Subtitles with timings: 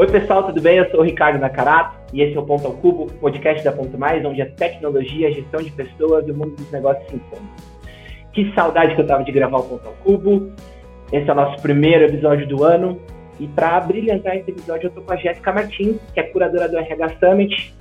[0.00, 0.78] Oi, pessoal, tudo bem?
[0.78, 3.98] Eu sou o Ricardo Nakarato e esse é o Ponto ao Cubo, podcast da Ponto
[3.98, 7.46] Mais, onde a tecnologia, a gestão de pessoas e o mundo dos negócios se encontram.
[8.32, 10.52] Que saudade que eu tava de gravar o Ponto ao Cubo.
[11.12, 12.98] Esse é o nosso primeiro episódio do ano.
[13.38, 16.78] E para brilhantar esse episódio, eu tô com a Jéssica Martins, que é curadora do
[16.78, 17.74] RH Summit.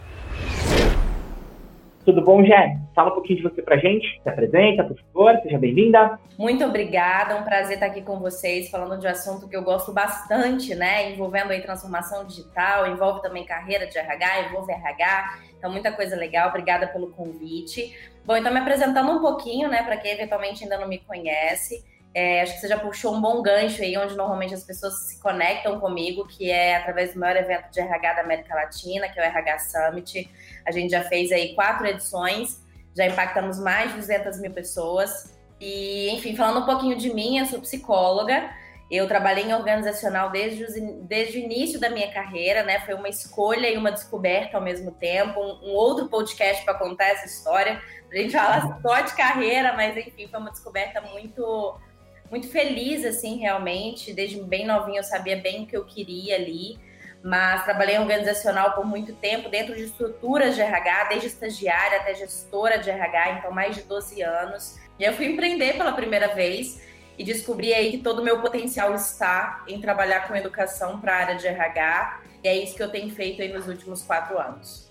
[2.10, 2.76] Tudo bom, Jé?
[2.96, 4.20] Fala um pouquinho de você pra gente.
[4.24, 5.40] Se apresenta, por favor.
[5.44, 6.18] Seja bem-vinda.
[6.40, 7.36] Muito obrigada.
[7.36, 11.12] Um prazer estar aqui com vocês, falando de um assunto que eu gosto bastante, né?
[11.12, 15.40] Envolvendo aí transformação digital, envolve também carreira de RH, envolve RH.
[15.56, 16.50] Então, muita coisa legal.
[16.50, 17.96] Obrigada pelo convite.
[18.26, 21.86] Bom, então, me apresentando um pouquinho, né, para quem eventualmente ainda não me conhece.
[22.12, 25.22] É, acho que você já puxou um bom gancho aí, onde normalmente as pessoas se
[25.22, 29.22] conectam comigo, que é através do maior evento de RH da América Latina, que é
[29.22, 30.28] o RH Summit.
[30.66, 32.62] A gente já fez aí quatro edições,
[32.96, 35.38] já impactamos mais de 200 mil pessoas.
[35.60, 38.50] E, enfim, falando um pouquinho de mim, eu sou psicóloga.
[38.90, 42.80] Eu trabalhei em organizacional desde, os, desde o início da minha carreira, né?
[42.80, 45.40] Foi uma escolha e uma descoberta ao mesmo tempo.
[45.40, 47.80] Um, um outro podcast para contar essa história.
[48.12, 51.80] A gente fala só de carreira, mas enfim, foi uma descoberta muito
[52.32, 54.14] muito feliz, assim, realmente.
[54.14, 56.80] Desde bem novinha eu sabia bem o que eu queria ali.
[57.24, 62.78] Mas trabalhei organizacional por muito tempo, dentro de estruturas de RH, desde estagiária até gestora
[62.78, 64.80] de RH, então mais de 12 anos.
[64.98, 66.82] E eu fui empreender pela primeira vez
[67.18, 71.18] e descobri aí que todo o meu potencial está em trabalhar com educação para a
[71.18, 72.22] área de RH.
[72.42, 74.90] E é isso que eu tenho feito aí nos últimos quatro anos.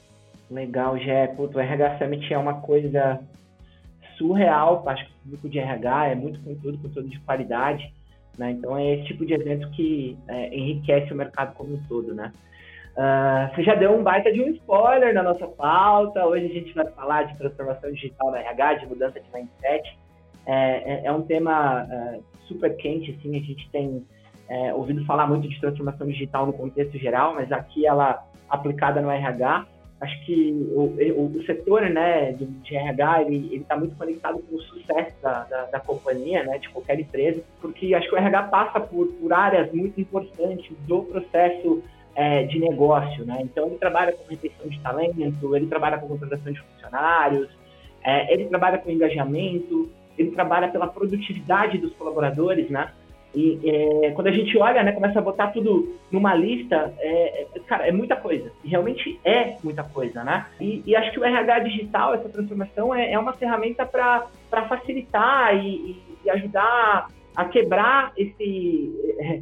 [0.51, 1.29] Legal, Jé.
[1.29, 3.21] Puto, o RH Summit é uma coisa
[4.19, 7.95] surreal, acho que o público de RH é muito conteúdo, conteúdo de qualidade,
[8.39, 8.53] né?
[8.53, 12.33] Então é esse tipo de evento que é, enriquece o mercado como um todo, né?
[12.99, 16.27] Uh, você já deu um baita de um spoiler na nossa pauta.
[16.27, 19.99] Hoje a gente vai falar de transformação digital na RH, de mudança de mindset.
[20.47, 23.37] É, é, é um tema uh, super quente, assim.
[23.37, 24.05] A gente tem
[24.49, 29.11] é, ouvido falar muito de transformação digital no contexto geral, mas aqui ela aplicada no
[29.11, 29.67] RH
[30.01, 34.57] acho que o, o, o setor né, de, de RH ele está muito conectado com
[34.57, 38.43] o sucesso da, da, da, companhia, né, de qualquer empresa, porque acho que o RH
[38.45, 41.83] passa por, por áreas muito importantes do processo
[42.15, 43.25] é, de negócio.
[43.25, 43.39] Né?
[43.43, 47.49] Então, ele trabalha com retenção de talento, ele trabalha com contratação de funcionários,
[48.05, 52.91] é, ele trabalha com engajamento, ele trabalha pela produtividade dos colaboradores, né?
[53.35, 57.61] E é, quando a gente olha, né, começa a botar tudo numa lista, é, é,
[57.67, 58.51] cara, é muita coisa.
[58.65, 60.47] E realmente é muita coisa, né?
[60.61, 64.29] E, e acho que o RH digital, essa transformação, é, é uma ferramenta para
[64.69, 68.93] facilitar e, e, ajudar a quebrar esse,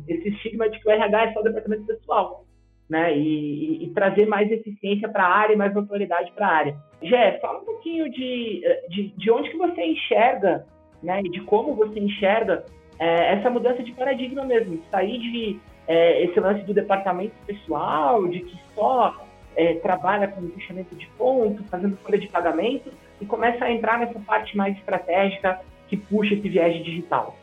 [0.08, 2.44] esse estigma de que o RH é só o departamento pessoal.
[2.88, 6.76] Né, e, e, trazer mais eficiência para a área e mais autoridade para a área.
[7.02, 10.64] Jé, fala um pouquinho de, de, de onde que você enxerga,
[11.02, 12.64] né, de como você enxerga
[12.98, 18.40] é, essa mudança de paradigma mesmo, sair de é, esse lance do departamento pessoal, de
[18.40, 23.72] que só é, trabalha com fechamento de ponto, fazendo folha de pagamento, e começa a
[23.72, 27.36] entrar nessa parte mais estratégica que puxa esse viés digital.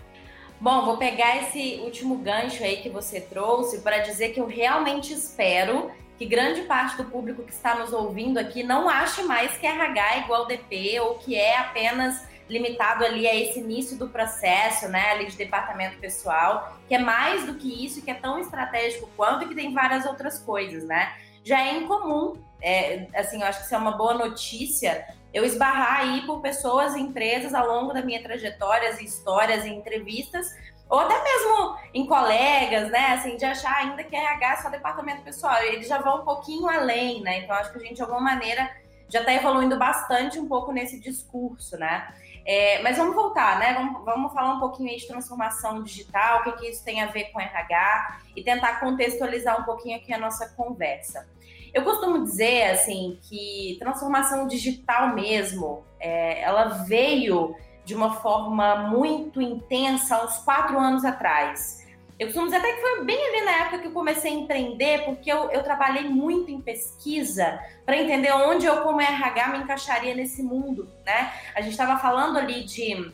[0.60, 5.12] Bom, vou pegar esse último gancho aí que você trouxe para dizer que eu realmente
[5.12, 9.66] espero que grande parte do público que está nos ouvindo aqui não ache mais que
[9.66, 14.88] RH é igual DP ou que é apenas limitado ali a esse início do processo,
[14.90, 19.10] né, ali de departamento pessoal, que é mais do que isso, que é tão estratégico
[19.16, 21.14] quanto que tem várias outras coisas, né?
[21.44, 26.02] Já é incomum, é, assim, eu acho que isso é uma boa notícia, eu esbarrar
[26.02, 30.48] aí por pessoas e empresas ao longo da minha trajetória, histórias e entrevistas,
[30.90, 35.24] ou até mesmo em colegas, né, assim, de achar ainda que RH é só departamento
[35.24, 38.22] pessoal, eles já vão um pouquinho além, né, então acho que a gente, de alguma
[38.22, 38.70] maneira,
[39.10, 42.08] já está evoluindo bastante um pouco nesse discurso, né?
[42.46, 43.74] É, mas vamos voltar, né?
[43.74, 47.08] Vamos, vamos, falar um pouquinho aí de transformação digital, o que, que isso tem a
[47.08, 51.28] ver com RH e tentar contextualizar um pouquinho aqui a nossa conversa.
[51.74, 57.56] Eu costumo dizer, assim, que transformação digital mesmo, é, ela veio
[57.86, 61.83] de uma forma muito intensa uns quatro anos atrás.
[62.20, 65.04] Eu costumo dizer até que foi bem ali na época que eu comecei a empreender,
[65.04, 70.14] porque eu, eu trabalhei muito em pesquisa para entender onde eu, como RH, me encaixaria
[70.14, 71.34] nesse mundo, né?
[71.56, 73.12] A gente estava falando ali de,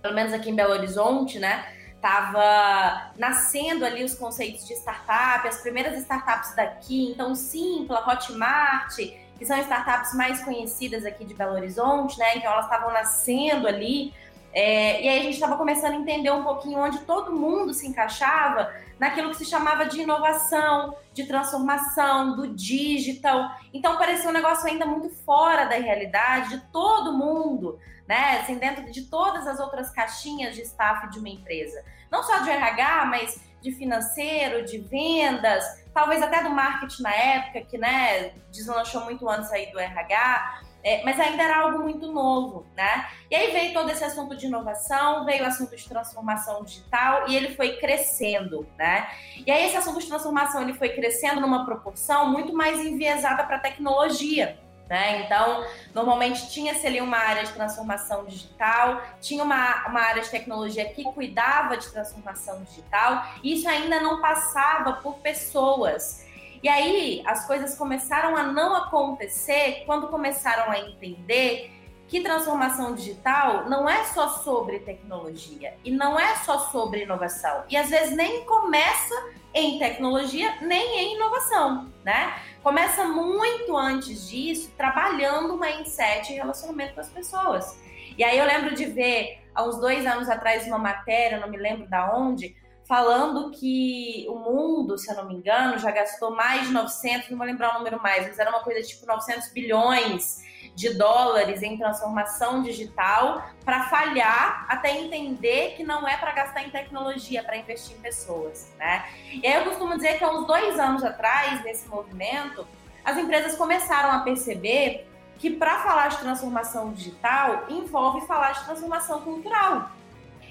[0.00, 1.66] pelo menos aqui em Belo Horizonte, né?
[2.00, 9.44] Tava nascendo ali os conceitos de startup, as primeiras startups daqui, então Simpla, Hotmart, que
[9.44, 12.36] são startups mais conhecidas aqui de Belo Horizonte, né?
[12.36, 14.14] Então elas estavam nascendo ali
[14.52, 17.86] É, e aí a gente estava começando a entender um pouquinho onde todo mundo se
[17.86, 23.50] encaixava naquilo que se chamava de inovação, de transformação, do digital.
[23.72, 28.40] Então parecia um negócio ainda muito fora da realidade de todo mundo, né?
[28.40, 31.82] Assim, dentro de todas as outras caixinhas de staff de uma empresa.
[32.10, 35.64] Não só de RH, mas de financeiro, de vendas,
[35.94, 40.62] talvez até do marketing na época, que né, deslanchou muito antes aí do RH.
[40.82, 43.06] É, mas ainda era algo muito novo, né?
[43.30, 47.36] E aí veio todo esse assunto de inovação, veio o assunto de transformação digital e
[47.36, 49.08] ele foi crescendo, né?
[49.46, 53.56] E aí esse assunto de transformação ele foi crescendo numa proporção muito mais enviesada para
[53.56, 54.58] a tecnologia.
[54.90, 55.22] Né?
[55.24, 60.84] Então, normalmente tinha-se ali uma área de transformação digital, tinha uma, uma área de tecnologia
[60.84, 66.26] que cuidava de transformação digital, e isso ainda não passava por pessoas.
[66.62, 71.72] E aí as coisas começaram a não acontecer quando começaram a entender
[72.10, 77.64] que transformação digital não é só sobre tecnologia e não é só sobre inovação.
[77.70, 79.14] E às vezes nem começa
[79.54, 82.36] em tecnologia nem em inovação, né?
[82.62, 87.80] Começa muito antes disso, trabalhando mindset e relacionamento com as pessoas.
[88.18, 91.56] E aí eu lembro de ver, há uns dois anos atrás, uma matéria, não me
[91.56, 92.56] lembro da onde,
[92.90, 97.38] falando que o mundo, se eu não me engano, já gastou mais de 900, não
[97.38, 100.42] vou lembrar o número mais, mas era uma coisa tipo 900 bilhões
[100.74, 106.70] de dólares em transformação digital para falhar até entender que não é para gastar em
[106.70, 109.08] tecnologia, para investir em pessoas, né?
[109.40, 112.66] E aí eu costumo dizer que há uns dois anos atrás, nesse movimento,
[113.04, 115.06] as empresas começaram a perceber
[115.38, 119.90] que para falar de transformação digital envolve falar de transformação cultural.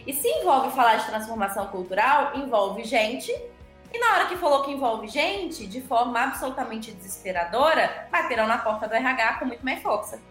[0.06, 3.32] E se envolve falar de transformação cultural, envolve gente.
[3.92, 8.88] E na hora que falou que envolve gente, de forma absolutamente desesperadora, bateram na porta
[8.88, 10.22] do RH com muito mais força.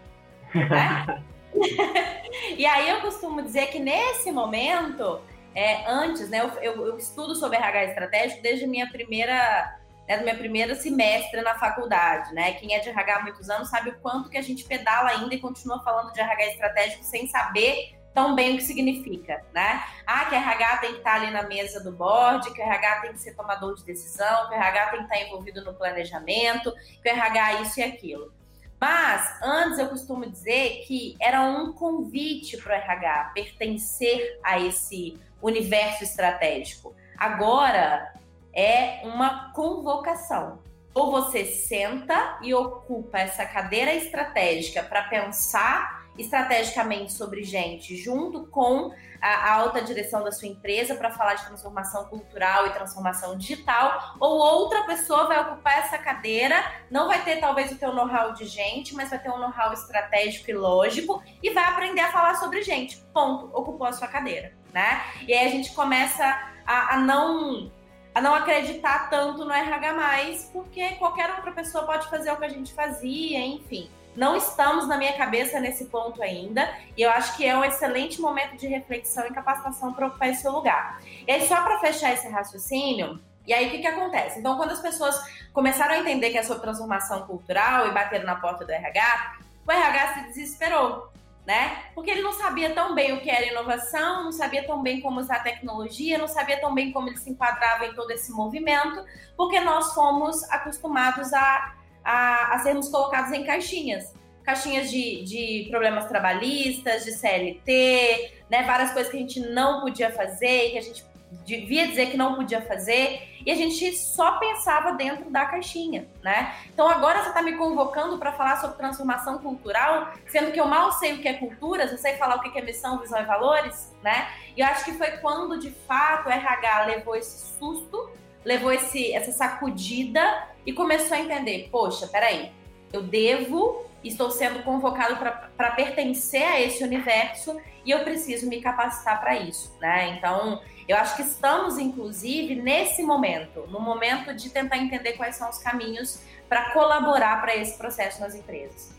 [0.53, 1.23] Né?
[2.57, 5.21] e aí eu costumo dizer que nesse momento,
[5.53, 9.77] é, antes, né, eu, eu, eu, estudo sobre RH estratégico desde minha primeira,
[10.07, 12.53] né, do meu primeiro semestre na faculdade, né?
[12.53, 15.35] Quem é de RH há muitos anos sabe o quanto que a gente pedala ainda
[15.35, 19.81] e continua falando de RH estratégico sem saber tão bem o que significa, né?
[20.05, 23.13] Ah, que RH tem que estar ali na mesa do board, que o RH tem
[23.13, 27.09] que ser tomador de decisão, que o RH tem que estar envolvido no planejamento, que
[27.09, 28.33] o RH é isso e aquilo.
[28.77, 35.17] Mas antes eu costumo dizer que era um convite para o RH pertencer a esse
[35.41, 36.93] universo estratégico.
[37.17, 38.13] Agora
[38.53, 40.59] é uma convocação.
[40.93, 48.91] Ou você senta e ocupa essa cadeira estratégica para pensar estrategicamente sobre gente, junto com
[49.21, 54.37] a, alta direção da sua empresa para falar de transformação cultural e transformação digital, ou
[54.37, 56.55] outra pessoa vai ocupar essa cadeira,
[56.89, 60.49] não vai ter talvez o teu know-how de gente, mas vai ter um know-how estratégico
[60.49, 62.97] e lógico e vai aprender a falar sobre gente.
[63.13, 65.03] Ponto, ocupou a sua cadeira, né?
[65.27, 66.23] E aí a gente começa
[66.65, 67.71] a, a não
[68.13, 72.49] a não acreditar tanto no RH+, porque qualquer outra pessoa pode fazer o que a
[72.49, 73.89] gente fazia, enfim.
[74.19, 78.19] Não estamos na minha cabeça nesse ponto ainda, e eu acho que é um excelente
[78.19, 81.01] momento de reflexão e capacitação para ocupar esse lugar.
[81.25, 83.17] E aí, só para fechar esse raciocínio,
[83.47, 84.37] e aí o que, que acontece?
[84.37, 85.17] Então, quando as pessoas
[85.53, 89.71] começaram a entender que é sobre transformação cultural e bateram na porta do RH, o
[89.71, 91.09] RH se desesperou.
[91.47, 91.85] Né?
[91.95, 95.21] Porque ele não sabia tão bem o que era inovação, não sabia tão bem como
[95.21, 99.03] usar tecnologia, não sabia tão bem como ele se enquadrava em todo esse movimento,
[99.37, 101.78] porque nós fomos acostumados a
[102.09, 104.15] a, a sermos colocados em caixinhas.
[104.43, 108.63] Caixinhas de, de problemas trabalhistas, de CLT, né?
[108.63, 111.05] Várias coisas que a gente não podia fazer, que a gente
[111.45, 116.55] devia dizer que não podia fazer, e a gente só pensava dentro da caixinha, né?
[116.73, 120.91] Então agora você está me convocando para falar sobre transformação cultural, sendo que eu mal
[120.93, 123.95] sei o que é cultura, eu sei falar o que é missão, visão e valores,
[124.01, 124.29] né?
[124.57, 128.09] E eu acho que foi quando de fato o RH levou esse susto
[128.43, 132.51] levou esse, essa sacudida e começou a entender: poxa, peraí,
[132.91, 135.17] eu devo, estou sendo convocado
[135.55, 140.15] para pertencer a esse universo e eu preciso me capacitar para isso, né?
[140.17, 145.49] Então, eu acho que estamos, inclusive, nesse momento, no momento de tentar entender quais são
[145.49, 148.97] os caminhos para colaborar para esse processo nas empresas.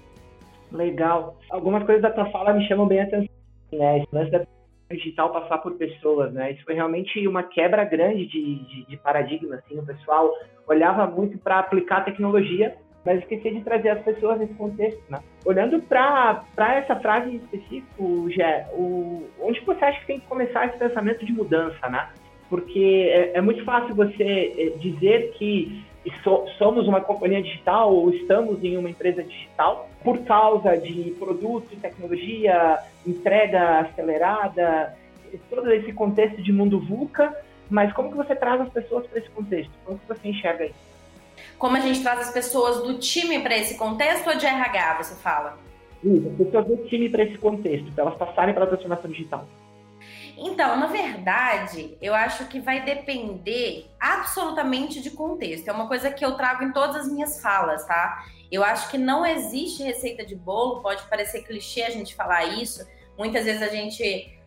[0.70, 1.36] Legal.
[1.50, 3.34] Algumas coisas da tua fala me chamam bem a atenção,
[3.72, 3.98] né?
[3.98, 4.46] Esse lance da
[4.90, 6.52] digital passar por pessoas, né?
[6.52, 10.32] Isso foi realmente uma quebra grande de, de, de paradigma, assim, o pessoal
[10.66, 15.20] olhava muito para aplicar a tecnologia, mas esquecia de trazer as pessoas nesse contexto, né?
[15.44, 16.44] Olhando para
[16.74, 21.24] essa frase em específico, Gé, o, onde você acha que tem que começar esse pensamento
[21.24, 22.08] de mudança, né?
[22.48, 25.84] Porque é, é muito fácil você é, dizer que
[26.22, 31.76] so, somos uma companhia digital ou estamos em uma empresa digital, por causa de produto,
[31.76, 34.96] tecnologia, entrega acelerada,
[35.48, 37.34] todo esse contexto de mundo VUCA,
[37.68, 39.70] mas como que você traz as pessoas para esse contexto?
[39.84, 40.90] Como que você enxerga isso?
[41.58, 45.14] Como a gente traz as pessoas do time para esse contexto ou de RH, você
[45.16, 45.58] fala?
[46.02, 49.46] Isso, as pessoas do time para esse contexto, para elas passarem pela transformação digital.
[50.36, 55.68] Então, na verdade, eu acho que vai depender absolutamente de contexto.
[55.68, 58.24] É uma coisa que eu trago em todas as minhas falas, tá?
[58.50, 62.86] Eu acho que não existe receita de bolo, pode parecer clichê a gente falar isso.
[63.16, 64.02] Muitas vezes a gente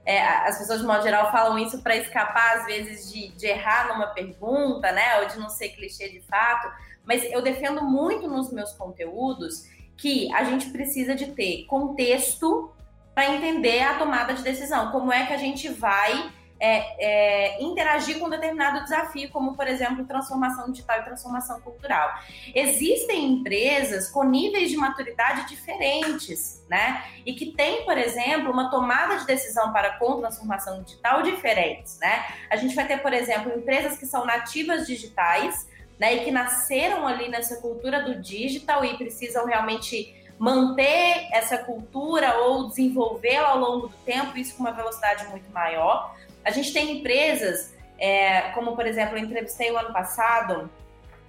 [0.06, 3.88] é, as pessoas de modo geral falam isso para escapar às vezes de, de, errar
[3.88, 6.70] numa pergunta, né, ou de não ser clichê de fato.
[7.06, 12.72] Mas eu defendo muito nos meus conteúdos que a gente precisa de ter contexto
[13.14, 14.92] para entender a tomada de decisão.
[14.92, 16.32] Como é que a gente vai
[16.64, 22.10] é, é, interagir com um determinado desafio, como, por exemplo, transformação digital e transformação cultural.
[22.56, 27.04] Existem empresas com níveis de maturidade diferentes, né?
[27.26, 32.24] E que têm, por exemplo, uma tomada de decisão para com transformação digital diferentes, né?
[32.50, 35.68] A gente vai ter, por exemplo, empresas que são nativas digitais,
[36.00, 36.16] né?
[36.16, 42.70] E que nasceram ali nessa cultura do digital e precisam realmente manter essa cultura ou
[42.70, 46.16] desenvolvê-la ao longo do tempo, isso com uma velocidade muito maior.
[46.44, 50.70] A gente tem empresas, é, como por exemplo, eu entrevistei o ano passado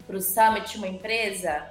[0.06, 1.68] para o Summit uma empresa.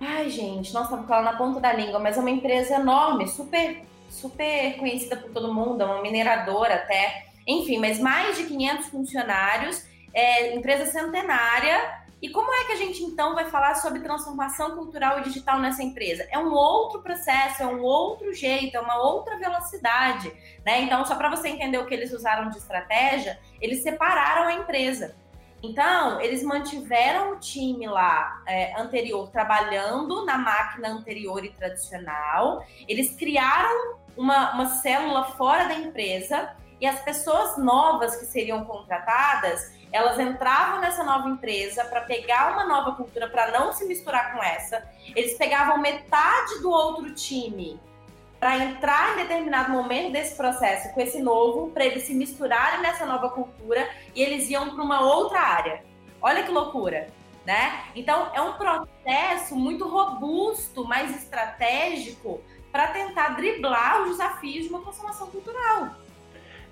[0.00, 3.82] Ai, gente, nossa, vou falar na ponta da língua, mas é uma empresa enorme, super,
[4.10, 7.26] super conhecida por todo mundo, é uma mineradora até.
[7.46, 13.02] Enfim, mas mais de 500 funcionários, é, empresa centenária, e como é que a gente
[13.02, 16.24] então vai falar sobre transformação cultural e digital nessa empresa?
[16.30, 20.32] É um outro processo, é um outro jeito, é uma outra velocidade,
[20.64, 20.82] né?
[20.82, 25.16] Então, só para você entender o que eles usaram de estratégia, eles separaram a empresa.
[25.60, 32.64] Então, eles mantiveram o time lá é, anterior trabalhando na máquina anterior e tradicional.
[32.86, 39.72] Eles criaram uma, uma célula fora da empresa e as pessoas novas que seriam contratadas
[39.92, 44.42] elas entravam nessa nova empresa para pegar uma nova cultura, para não se misturar com
[44.42, 44.82] essa.
[45.14, 47.78] Eles pegavam metade do outro time
[48.40, 53.06] para entrar em determinado momento desse processo com esse novo, para eles se misturarem nessa
[53.06, 55.84] nova cultura e eles iam para uma outra área.
[56.20, 57.08] Olha que loucura,
[57.44, 57.84] né?
[57.94, 62.40] Então é um processo muito robusto, mais estratégico
[62.72, 65.90] para tentar driblar os desafios de uma transformação cultural.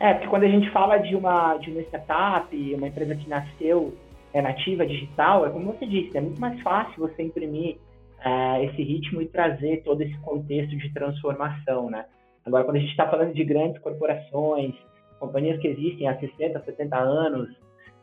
[0.00, 3.94] É, porque quando a gente fala de uma, de uma startup, uma empresa que nasceu
[4.32, 7.76] é, nativa, digital, é como você disse, é muito mais fácil você imprimir
[8.24, 12.06] é, esse ritmo e trazer todo esse contexto de transformação, né?
[12.46, 14.74] Agora, quando a gente está falando de grandes corporações,
[15.18, 17.50] companhias que existem há 60, 70 anos,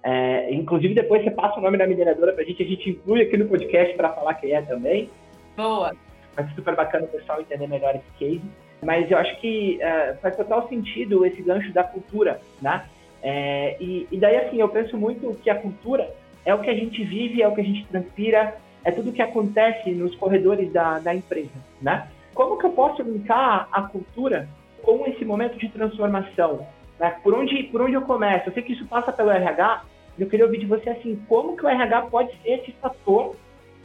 [0.04, 3.24] é, inclusive depois você passa o nome da mineradora para a gente, a gente inclui
[3.24, 5.10] aqui no podcast para falar quem é também.
[5.56, 5.96] Boa!
[6.36, 8.67] Mas super bacana o pessoal entender melhor esse case.
[8.82, 12.86] Mas eu acho que uh, faz total sentido esse gancho da cultura, né?
[13.22, 16.14] É, e, e, daí, assim, eu penso muito que a cultura
[16.46, 19.22] é o que a gente vive, é o que a gente transpira, é tudo que
[19.22, 22.08] acontece nos corredores da, da empresa, né?
[22.34, 24.48] Como que eu posso linkar a cultura
[24.84, 26.68] com esse momento de transformação?
[27.00, 27.16] Né?
[27.24, 28.48] Por, onde, por onde eu começo?
[28.48, 29.84] Eu sei que isso passa pelo RH,
[30.20, 33.36] eu queria ouvir de você, assim, como que o RH pode ser esse fator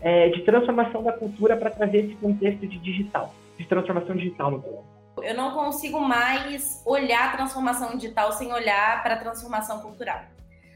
[0.01, 3.35] é, de transformação da cultura para trazer esse contexto de digital?
[3.63, 4.85] De transformação digital no Brasil.
[5.23, 10.21] Eu não consigo mais olhar a transformação digital sem olhar para a transformação cultural.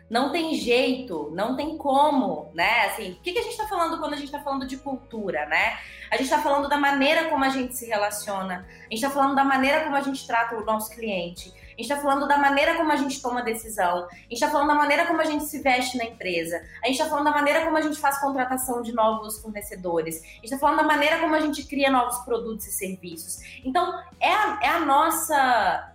[0.09, 2.87] Não tem jeito, não tem como, né?
[2.87, 5.47] Assim, o que, que a gente está falando quando a gente está falando de cultura,
[5.47, 5.78] né?
[6.11, 9.35] A gente está falando da maneira como a gente se relaciona, a gente está falando
[9.35, 12.75] da maneira como a gente trata o nosso cliente, a gente está falando da maneira
[12.75, 15.61] como a gente toma decisão, a gente está falando da maneira como a gente se
[15.61, 18.92] veste na empresa, a gente está falando da maneira como a gente faz contratação de
[18.92, 22.73] novos fornecedores, a gente está falando da maneira como a gente cria novos produtos e
[22.73, 23.38] serviços.
[23.64, 25.92] Então, é a, é a nossa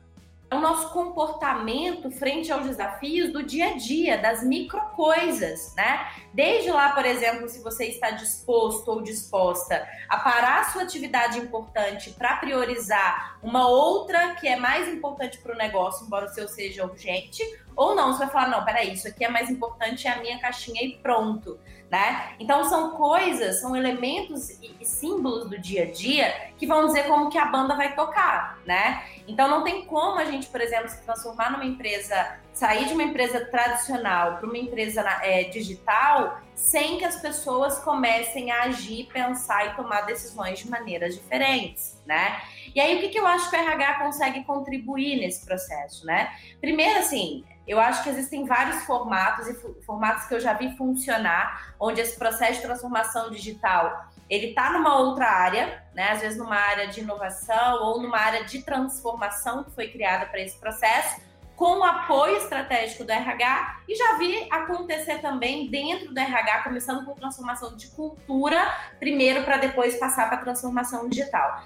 [0.52, 6.12] é o nosso comportamento frente aos desafios do dia a dia, das micro coisas, né?
[6.34, 11.40] Desde lá, por exemplo, se você está disposto ou disposta a parar a sua atividade
[11.40, 16.50] importante para priorizar uma outra que é mais importante para o negócio, embora o seu
[16.50, 17.42] seja urgente,
[17.74, 20.38] ou não, você vai falar, não, peraí, isso aqui é mais importante, é a minha
[20.38, 21.58] caixinha e pronto
[21.92, 22.36] né?
[22.40, 27.30] Então são coisas, são elementos e, símbolos do dia a dia que vão dizer como
[27.30, 29.04] que a banda vai tocar, né?
[29.28, 33.04] Então não tem como a gente, por exemplo, se transformar numa empresa, sair de uma
[33.04, 39.66] empresa tradicional para uma empresa é, digital sem que as pessoas comecem a agir, pensar
[39.66, 42.42] e tomar decisões de maneiras diferentes, né?
[42.74, 46.32] E aí, o que, que eu acho que o RH consegue contribuir nesse processo, né?
[46.62, 49.54] Primeiro, assim, eu acho que existem vários formatos e
[49.84, 54.98] formatos que eu já vi funcionar, onde esse processo de transformação digital ele está numa
[54.98, 56.12] outra área, né?
[56.12, 60.40] Às vezes numa área de inovação ou numa área de transformação que foi criada para
[60.40, 61.22] esse processo,
[61.54, 67.06] com o apoio estratégico do RH e já vi acontecer também dentro do RH, começando
[67.06, 71.64] com transformação de cultura, primeiro para depois passar para transformação digital.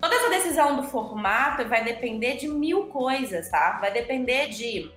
[0.00, 3.78] Toda essa decisão do formato vai depender de mil coisas, tá?
[3.80, 4.90] Vai depender de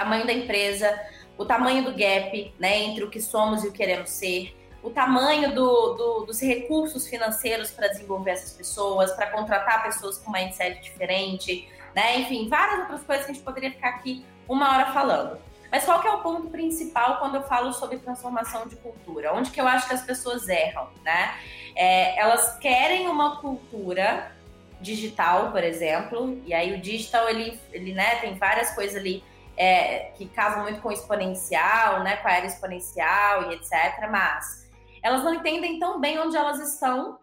[0.00, 0.98] tamanho da empresa,
[1.36, 4.88] o tamanho do gap, né, entre o que somos e o que queremos ser, o
[4.88, 10.80] tamanho do, do, dos recursos financeiros para desenvolver essas pessoas, para contratar pessoas com mindset
[10.80, 12.18] diferente, né?
[12.20, 15.38] Enfim, várias outras coisas que a gente poderia ficar aqui uma hora falando.
[15.70, 19.34] Mas qual que é o ponto principal quando eu falo sobre transformação de cultura?
[19.34, 21.34] Onde que eu acho que as pessoas erram, né?
[21.76, 24.32] É, elas querem uma cultura
[24.80, 29.22] digital, por exemplo, e aí o digital, ele, ele né, tem várias coisas ali
[29.60, 34.70] é, que casam muito com exponencial, né, com a era exponencial e etc, mas
[35.02, 37.18] elas não entendem tão bem onde elas estão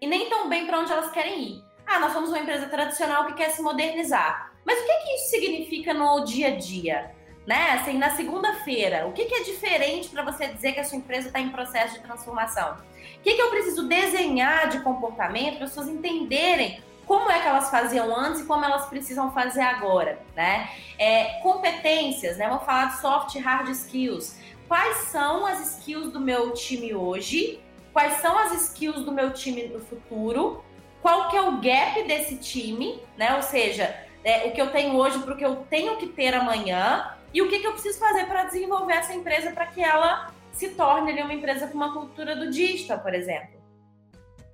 [0.00, 1.64] e nem tão bem para onde elas querem ir.
[1.84, 4.52] Ah, nós somos uma empresa tradicional que quer se modernizar.
[4.64, 7.12] Mas o que, que isso significa no dia a dia?
[7.44, 7.72] Né?
[7.72, 11.26] Assim, na segunda-feira, o que, que é diferente para você dizer que a sua empresa
[11.26, 12.76] está em processo de transformação?
[13.16, 16.80] O que, que eu preciso desenhar de comportamento para as pessoas entenderem
[17.12, 20.70] como é que elas faziam antes e como elas precisam fazer agora, né?
[20.98, 22.48] É, competências, né?
[22.48, 27.60] Vamos falar de soft e hard skills quais são as skills do meu time hoje,
[27.92, 30.64] quais são as skills do meu time no futuro,
[31.02, 33.36] qual que é o gap desse time, né?
[33.36, 36.32] Ou seja, é, o que eu tenho hoje para o que eu tenho que ter
[36.32, 40.32] amanhã e o que, que eu preciso fazer para desenvolver essa empresa para que ela
[40.50, 43.61] se torne ali, uma empresa com uma cultura do digital, por exemplo.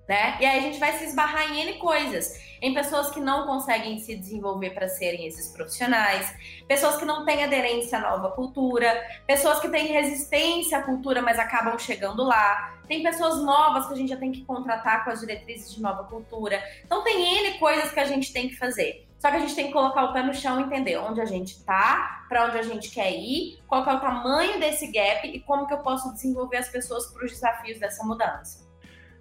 [0.09, 0.39] Né?
[0.41, 3.99] E aí a gente vai se esbarrar em N coisas em pessoas que não conseguem
[3.99, 6.35] se desenvolver para serem esses profissionais,
[6.67, 8.91] pessoas que não têm aderência à nova cultura,
[9.27, 12.75] pessoas que têm resistência à cultura, mas acabam chegando lá.
[12.89, 16.05] Tem pessoas novas que a gente já tem que contratar com as diretrizes de nova
[16.05, 16.63] cultura.
[16.85, 19.07] Então tem N coisas que a gente tem que fazer.
[19.19, 21.25] Só que a gente tem que colocar o pé no chão e entender onde a
[21.25, 25.41] gente está, para onde a gente quer ir, qual é o tamanho desse gap e
[25.41, 28.68] como que eu posso desenvolver as pessoas para os desafios dessa mudança.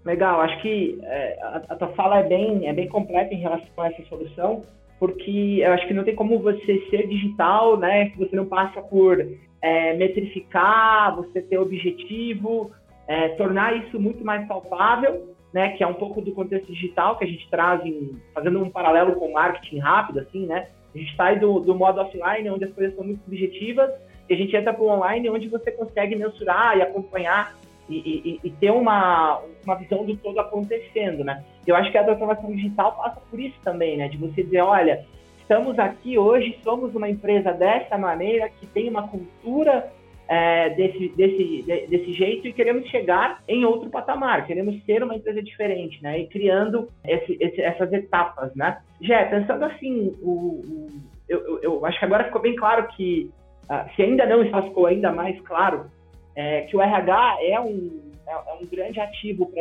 [0.07, 3.67] Legal, acho que é, a, a, tua fala é bem, é bem completa em relação
[3.77, 4.61] a essa solução,
[4.97, 8.81] porque eu acho que não tem como você ser digital, né, se você não passa
[8.81, 9.19] por
[9.61, 12.71] é, metrificar, você ter objetivo,
[13.05, 17.25] é, tornar isso muito mais palpável, né, que é um pouco do contexto digital que
[17.25, 21.37] a gente traz, em, fazendo um paralelo com marketing rápido, assim, né, a gente sai
[21.37, 23.91] do, do modo offline, onde as coisas são muito subjetivas,
[24.29, 27.57] e a gente entra para o online, onde você consegue mensurar e acompanhar
[27.89, 31.43] e, e, e, ter uma, uma visão do todo acontecendo, né?
[31.65, 34.07] Eu acho que a transformação digital passa por isso também, né?
[34.07, 35.05] De você dizer, olha,
[35.39, 39.91] estamos aqui hoje, somos uma empresa dessa maneira, que tem uma cultura
[40.27, 45.41] é, desse, desse, desse jeito e queremos chegar em outro patamar, queremos ser uma empresa
[45.41, 46.19] diferente, né?
[46.19, 48.77] E criando esse, esse, essas etapas, né?
[49.01, 50.87] Já pensando assim, o, o
[51.29, 53.29] eu, eu, eu, acho que agora ficou bem claro que,
[53.69, 55.89] uh, se ainda não ficou ainda mais claro,
[56.37, 59.51] é, que o RH é um, é, é um grande ativo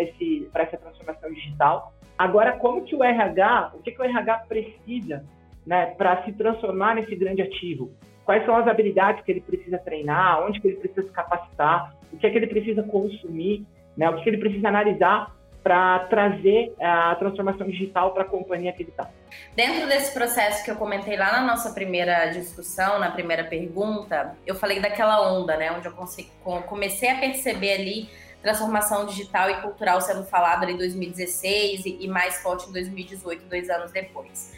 [0.52, 1.94] para essa transformação digital.
[2.18, 5.24] Agora, como que o RH, o que, que o RH precisa
[5.66, 7.90] né, para se transformar nesse grande ativo?
[8.26, 12.18] Quais são as habilidades que ele precisa treinar, onde que ele precisa se capacitar, o
[12.18, 13.64] que é que ele precisa consumir,
[13.96, 15.34] né, o que, que ele precisa analisar
[15.66, 19.10] para trazer a transformação digital para a companhia que ele está.
[19.56, 24.54] Dentro desse processo que eu comentei lá na nossa primeira discussão, na primeira pergunta, eu
[24.54, 28.08] falei daquela onda, né, onde eu comecei a perceber ali
[28.40, 33.90] transformação digital e cultural sendo falado em 2016 e mais forte em 2018, dois anos
[33.90, 34.52] depois.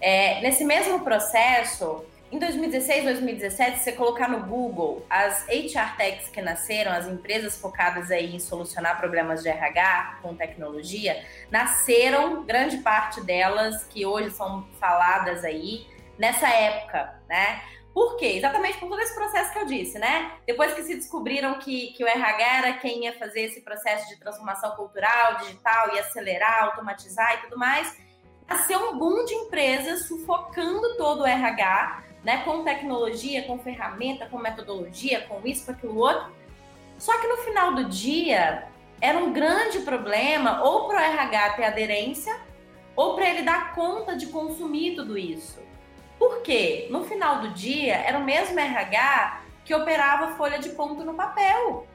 [0.00, 6.30] É, nesse mesmo processo, em 2016, 2017, se você colocar no Google as HR Techs
[6.30, 12.78] que nasceram, as empresas focadas aí em solucionar problemas de RH com tecnologia, nasceram grande
[12.78, 15.86] parte delas que hoje são faladas aí
[16.18, 17.60] nessa época, né?
[17.92, 18.36] Por quê?
[18.38, 20.32] Exatamente por todo esse processo que eu disse, né?
[20.46, 24.18] Depois que se descobriram que, que o RH era quem ia fazer esse processo de
[24.18, 27.94] transformação cultural, digital, ia acelerar, automatizar e tudo mais,
[28.48, 34.38] nasceu um boom de empresas sufocando todo o RH né, com tecnologia, com ferramenta, com
[34.38, 36.32] metodologia, com isso, com aquilo outro.
[36.98, 38.68] Só que no final do dia,
[39.00, 42.40] era um grande problema ou para o RH ter aderência
[42.94, 45.60] ou para ele dar conta de consumir tudo isso.
[46.18, 46.86] Por quê?
[46.90, 51.86] No final do dia, era o mesmo RH que operava folha de ponto no papel.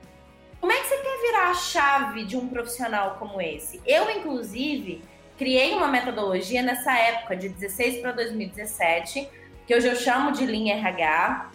[0.60, 3.82] Como é que você quer virar a chave de um profissional como esse?
[3.86, 5.02] Eu, inclusive,
[5.38, 9.30] criei uma metodologia nessa época, de 16 para 2017,
[9.68, 11.52] que hoje eu chamo de linha RH.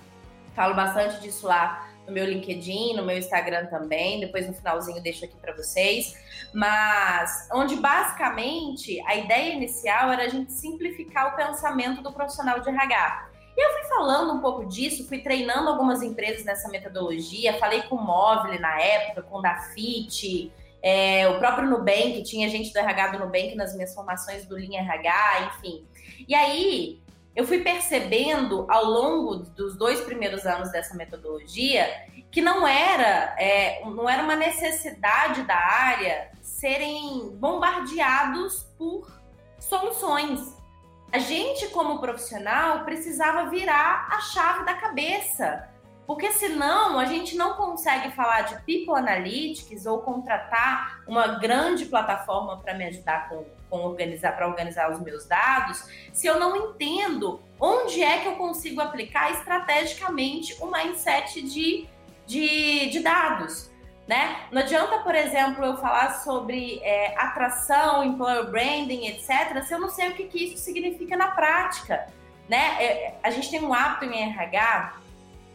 [0.55, 4.21] Falo bastante disso lá no meu LinkedIn, no meu Instagram também.
[4.21, 6.15] Depois no finalzinho deixo aqui para vocês.
[6.53, 12.69] Mas onde basicamente a ideia inicial era a gente simplificar o pensamento do profissional de
[12.69, 13.31] RH.
[13.57, 17.97] E eu fui falando um pouco disso, fui treinando algumas empresas nessa metodologia, falei com
[17.97, 23.09] o Móvel na época, com o Dafit, é, o próprio Nubank, tinha gente do RH
[23.09, 25.87] do Nubank nas minhas formações do Linha RH, enfim.
[26.27, 27.02] E aí,
[27.35, 31.87] eu fui percebendo ao longo dos dois primeiros anos dessa metodologia
[32.31, 39.11] que não era, é, não era uma necessidade da área serem bombardeados por
[39.59, 40.57] soluções.
[41.11, 45.69] A gente, como profissional, precisava virar a chave da cabeça
[46.13, 52.59] porque senão a gente não consegue falar de People Analytics ou contratar uma grande plataforma
[52.59, 57.41] para me ajudar com, com organizar para organizar os meus dados, se eu não entendo
[57.59, 61.89] onde é que eu consigo aplicar estrategicamente o mindset de,
[62.27, 63.71] de, de dados.
[64.07, 64.49] Né?
[64.53, 69.89] Não adianta, por exemplo, eu falar sobre é, atração, employer branding, etc., se eu não
[69.89, 72.07] sei o que, que isso significa na prática.
[72.47, 72.85] Né?
[72.85, 75.01] É, a gente tem um hábito em RH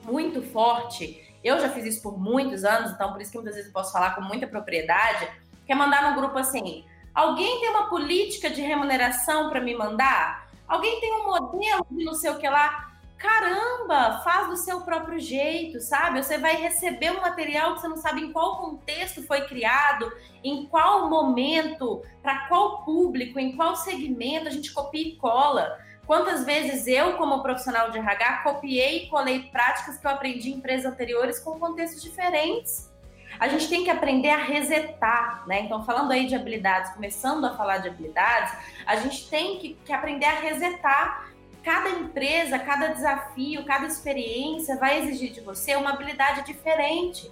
[0.08, 3.68] muito forte, eu já fiz isso por muitos anos, então por isso que muitas vezes
[3.68, 5.28] eu posso falar com muita propriedade,
[5.66, 10.48] que é mandar no grupo assim: alguém tem uma política de remuneração para me mandar?
[10.68, 12.88] Alguém tem um modelo de não sei o que lá?
[13.18, 16.22] Caramba, faz do seu próprio jeito, sabe?
[16.22, 20.12] Você vai receber um material que você não sabe em qual contexto foi criado,
[20.44, 25.80] em qual momento, para qual público, em qual segmento, a gente copia e cola.
[26.08, 30.54] Quantas vezes eu, como profissional de RH, copiei e colei práticas que eu aprendi em
[30.54, 32.90] empresas anteriores com contextos diferentes?
[33.38, 35.60] A gente tem que aprender a resetar, né?
[35.60, 38.54] Então, falando aí de habilidades, começando a falar de habilidades,
[38.86, 41.30] a gente tem que, que aprender a resetar.
[41.62, 47.30] Cada empresa, cada desafio, cada experiência vai exigir de você uma habilidade diferente.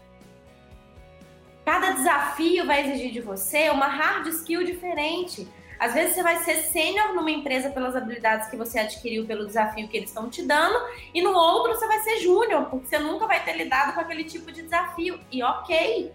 [1.63, 5.47] Cada desafio vai exigir de você uma hard skill diferente.
[5.79, 9.88] Às vezes você vai ser sênior numa empresa pelas habilidades que você adquiriu pelo desafio
[9.88, 10.77] que eles estão te dando,
[11.13, 14.23] e no outro você vai ser júnior, porque você nunca vai ter lidado com aquele
[14.23, 15.19] tipo de desafio.
[15.31, 16.13] E ok.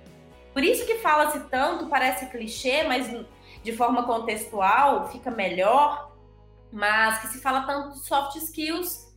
[0.53, 3.09] Por isso que fala-se tanto, parece clichê, mas
[3.62, 6.12] de forma contextual fica melhor,
[6.73, 9.11] mas que se fala tanto de soft skills.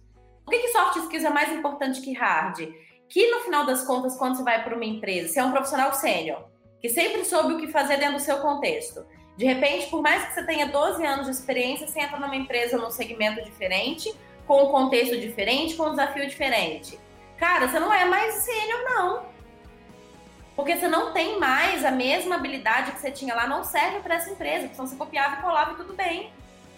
[0.43, 2.67] Por que, que soft skills é mais importante que hard?
[3.07, 5.93] Que no final das contas, quando você vai para uma empresa, você é um profissional
[5.93, 6.45] sênior,
[6.81, 10.33] que sempre soube o que fazer dentro do seu contexto de repente, por mais que
[10.33, 14.13] você tenha 12 anos de experiência, você entra numa empresa num segmento diferente,
[14.45, 16.99] com um contexto diferente, com um desafio diferente.
[17.37, 19.33] Cara, você não é mais sênior, não.
[20.55, 24.15] Porque você não tem mais a mesma habilidade que você tinha lá, não serve para
[24.15, 26.31] essa empresa, porque você copiava e colava e tudo bem.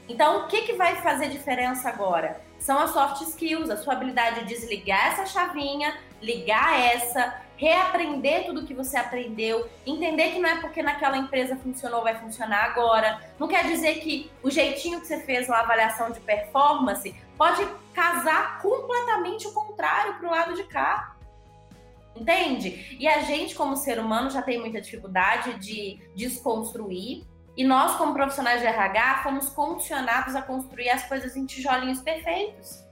[0.07, 2.39] Então, o que, que vai fazer diferença agora?
[2.59, 8.65] São as soft skills, a sua habilidade de desligar essa chavinha, ligar essa, reaprender tudo
[8.65, 13.21] que você aprendeu, entender que não é porque naquela empresa funcionou vai funcionar agora.
[13.39, 18.61] Não quer dizer que o jeitinho que você fez na avaliação de performance pode casar
[18.61, 21.15] completamente o contrário para o lado de cá.
[22.15, 22.95] Entende?
[22.99, 27.25] E a gente, como ser humano, já tem muita dificuldade de desconstruir.
[27.57, 32.83] E nós, como profissionais de RH, fomos condicionados a construir as coisas em tijolinhos perfeitos.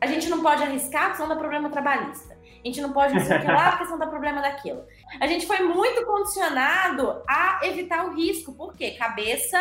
[0.00, 2.37] A gente não pode arriscar senão dá problema trabalhista.
[2.68, 4.84] A gente não pode não sei o que lá porque senão dá problema daquilo.
[5.18, 8.52] A gente foi muito condicionado a evitar o risco.
[8.52, 8.90] Por quê?
[8.92, 9.58] Cabeça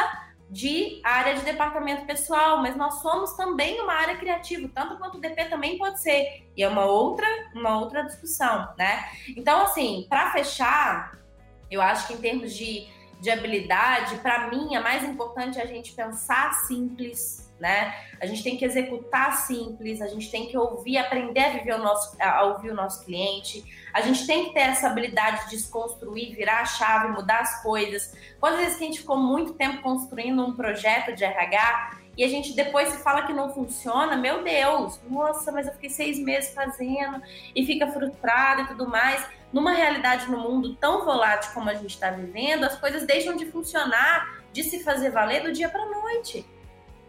[0.50, 5.22] de área de departamento pessoal, mas nós somos também uma área criativa, tanto quanto o
[5.22, 6.50] DP também pode ser.
[6.56, 9.06] E é uma outra, uma outra discussão, né?
[9.36, 11.18] Então, assim, para fechar,
[11.70, 12.88] eu acho que em termos de,
[13.20, 17.94] de habilidade, para mim, a mais importante é a gente pensar simples, né?
[18.22, 21.80] A gente tem que executar simples, a gente tem que ouvir, aprender a viver o
[21.80, 23.64] nosso, a ouvir o nosso cliente.
[23.94, 28.16] A gente tem que ter essa habilidade de desconstruir, virar a chave, mudar as coisas.
[28.40, 32.28] Quantas vezes que a gente ficou muito tempo construindo um projeto de RH e a
[32.28, 36.52] gente depois se fala que não funciona, meu Deus, nossa, mas eu fiquei seis meses
[36.52, 37.22] fazendo
[37.56, 39.24] e fica frustrado e tudo mais.
[39.54, 43.46] Numa realidade no mundo tão volátil como a gente está vivendo, as coisas deixam de
[43.46, 46.44] funcionar, de se fazer valer do dia para noite.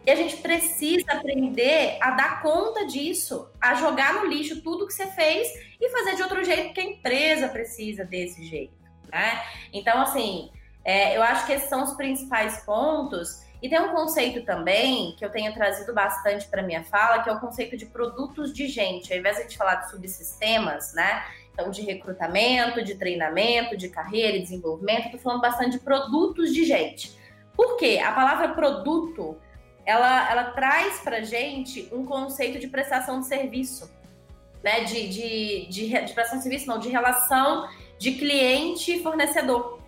[0.06, 4.92] E a gente precisa aprender a dar conta disso, a jogar no lixo tudo que
[4.92, 5.48] você fez
[5.80, 8.74] e fazer de outro jeito, porque a empresa precisa desse jeito,
[9.10, 9.42] né?
[9.72, 10.50] Então, assim,
[10.84, 13.42] é, eu acho que esses são os principais pontos.
[13.60, 17.32] E tem um conceito também que eu tenho trazido bastante para minha fala, que é
[17.32, 19.12] o conceito de produtos de gente.
[19.12, 21.24] Ao invés de a gente falar de subsistemas, né?
[21.52, 26.64] Então, de recrutamento, de treinamento, de carreira e desenvolvimento, tô falando bastante de produtos de
[26.64, 27.18] gente.
[27.56, 28.00] Por quê?
[28.04, 29.36] A palavra produto,
[29.84, 33.90] ela, ela traz para gente um conceito de prestação de serviço,
[34.62, 34.84] né?
[34.84, 37.68] De, de, de, de prestação de serviço, não, de relação
[37.98, 39.80] de cliente e fornecedor.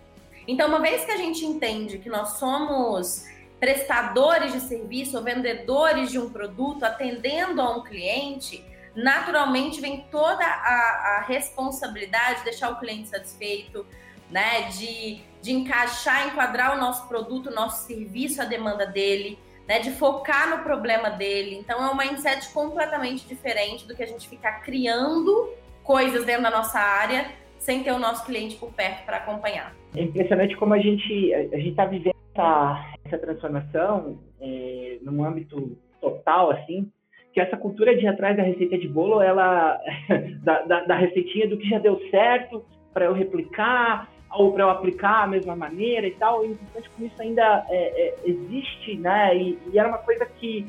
[0.45, 3.30] Então, uma vez que a gente entende que nós somos
[3.61, 10.43] prestadores de serviço ou vendedores de um produto atendendo a um cliente, naturalmente vem toda
[10.43, 13.85] a, a responsabilidade de deixar o cliente satisfeito,
[14.31, 14.63] né?
[14.71, 19.77] De, de encaixar, enquadrar o nosso produto, o nosso serviço, a demanda dele, né?
[19.77, 21.55] De focar no problema dele.
[21.55, 26.49] Então é um mindset completamente diferente do que a gente ficar criando coisas dentro da
[26.49, 29.75] nossa área sem ter o nosso cliente por perto para acompanhar.
[29.95, 35.77] É impressionante como a gente a gente está vivendo essa, essa transformação é, num âmbito
[35.99, 36.89] total, assim,
[37.33, 39.79] que essa cultura de ir atrás da receita de bolo, ela
[40.43, 44.69] da, da, da receitinha do que já deu certo para eu replicar ou para eu
[44.69, 49.35] aplicar a mesma maneira e tal, e importante como isso ainda é, é, existe, né?
[49.37, 50.65] E, e era uma coisa que,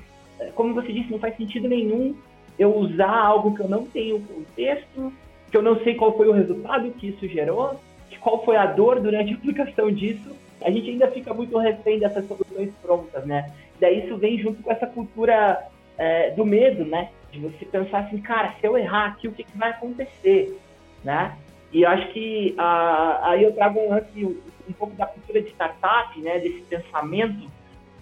[0.54, 2.16] como você disse, não faz sentido nenhum
[2.58, 5.12] eu usar algo que eu não tenho contexto,
[5.50, 7.78] que eu não sei qual foi o resultado que isso gerou,
[8.22, 12.26] qual foi a dor durante a aplicação disso, a gente ainda fica muito refém dessas
[12.26, 13.52] soluções prontas, né?
[13.80, 15.66] Daí isso vem junto com essa cultura
[15.98, 17.10] é, do medo, né?
[17.30, 20.58] De você pensar assim, cara, se eu errar aqui, o que, que vai acontecer,
[21.04, 21.36] né?
[21.72, 26.20] E eu acho que aí eu trago um lance, um pouco da cultura de startup,
[26.20, 26.38] né?
[26.38, 27.50] Desse pensamento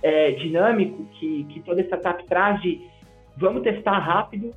[0.03, 2.81] é, dinâmico que, que toda startup traz de
[3.37, 4.53] vamos testar rápido,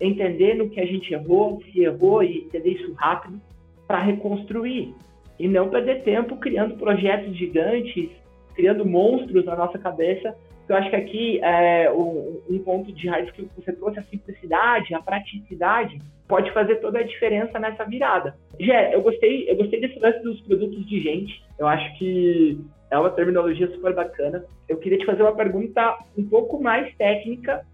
[0.00, 3.40] entender no que a gente errou, se errou e entender isso rápido
[3.86, 4.94] para reconstruir
[5.38, 8.10] e não perder tempo criando projetos gigantes,
[8.54, 10.34] criando monstros na nossa cabeça.
[10.68, 15.00] Eu acho que aqui é, um, ponto de raiz que você trouxe, a simplicidade, a
[15.00, 18.34] praticidade, pode fazer toda a diferença nessa virada.
[18.60, 21.42] Gé, eu gostei, eu gostei desse lance dos produtos de gente.
[21.58, 24.44] Eu acho que é uma terminologia super bacana.
[24.68, 27.64] Eu queria te fazer uma pergunta um pouco mais técnica,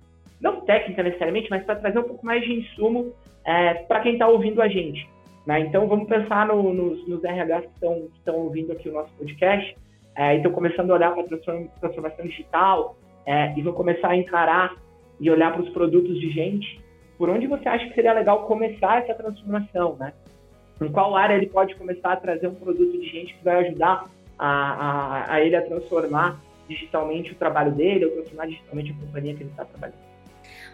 [0.41, 3.13] não técnica necessariamente, mas para trazer um pouco mais de insumo
[3.45, 5.09] é, para quem está ouvindo a gente.
[5.47, 5.61] Né?
[5.61, 9.77] Então, vamos pensar no, nos, nos RHs que estão ouvindo aqui o nosso podcast
[10.17, 14.17] é, e estão começando a olhar para a transformação digital é, e vão começar a
[14.17, 14.75] encarar
[15.21, 16.81] e olhar para os produtos de gente.
[17.19, 20.13] Por onde você acha que seria legal começar essa transformação, né?
[20.81, 24.11] Em qual área ele pode começar a trazer um produto de gente que vai ajudar
[24.37, 29.35] a, a, a ele a transformar digitalmente o trabalho dele, ou transformar digitalmente a companhia
[29.35, 30.04] que ele está trabalhando?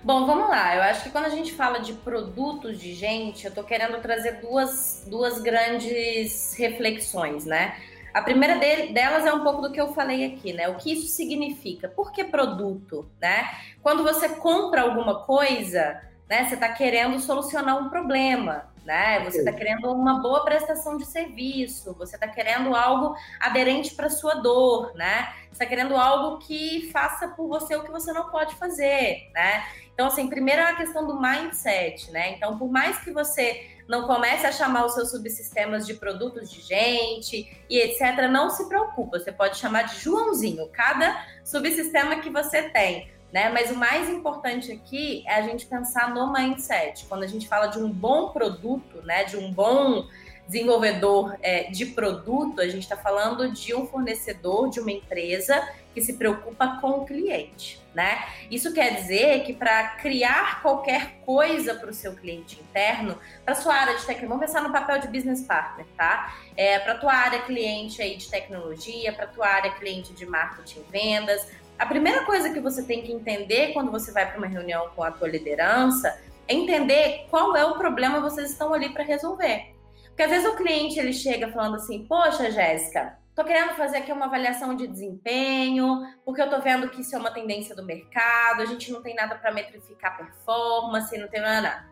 [0.02, 0.74] Bom, vamos lá.
[0.74, 4.40] Eu acho que quando a gente fala de produtos de gente, eu tô querendo trazer
[4.40, 7.76] duas, duas grandes reflexões, né?
[8.14, 10.68] A primeira delas é um pouco do que eu falei aqui, né?
[10.68, 11.86] O que isso significa?
[11.86, 13.50] Por que produto, né?
[13.82, 16.46] Quando você compra alguma coisa, né?
[16.48, 19.22] Você está querendo solucionar um problema, né?
[19.24, 24.34] Você está querendo uma boa prestação de serviço, você está querendo algo aderente para sua
[24.34, 25.28] dor, né?
[25.44, 29.64] Você está querendo algo que faça por você o que você não pode fazer, né?
[29.92, 32.32] Então, assim, primeiro é a questão do mindset, né?
[32.32, 36.60] Então, por mais que você não comece a chamar os seus subsistemas de produtos de
[36.60, 42.70] gente e etc., não se preocupa, você pode chamar de Joãozinho, cada subsistema que você
[42.70, 43.10] tem.
[43.32, 43.48] Né?
[43.48, 47.06] Mas o mais importante aqui é a gente pensar no mindset.
[47.06, 50.06] Quando a gente fala de um bom produto, né, de um bom
[50.50, 55.64] desenvolvedor é, de produto, a gente está falando de um fornecedor, de uma empresa
[55.94, 58.24] que se preocupa com o cliente, né?
[58.50, 63.74] Isso quer dizer que para criar qualquer coisa para o seu cliente interno, para sua
[63.74, 66.36] área de tecnologia, vamos pensar no papel de business partner, tá?
[66.56, 70.92] É, para tua área cliente aí de tecnologia, para tua área cliente de marketing e
[70.92, 71.48] vendas,
[71.80, 75.02] a primeira coisa que você tem que entender quando você vai para uma reunião com
[75.02, 76.14] a tua liderança
[76.46, 79.74] é entender qual é o problema que vocês estão ali para resolver.
[80.08, 84.12] Porque às vezes o cliente ele chega falando assim: "Poxa, Jéssica, tô querendo fazer aqui
[84.12, 88.60] uma avaliação de desempenho, porque eu tô vendo que isso é uma tendência do mercado,
[88.60, 91.86] a gente não tem nada para metrificar performance, não tem nada.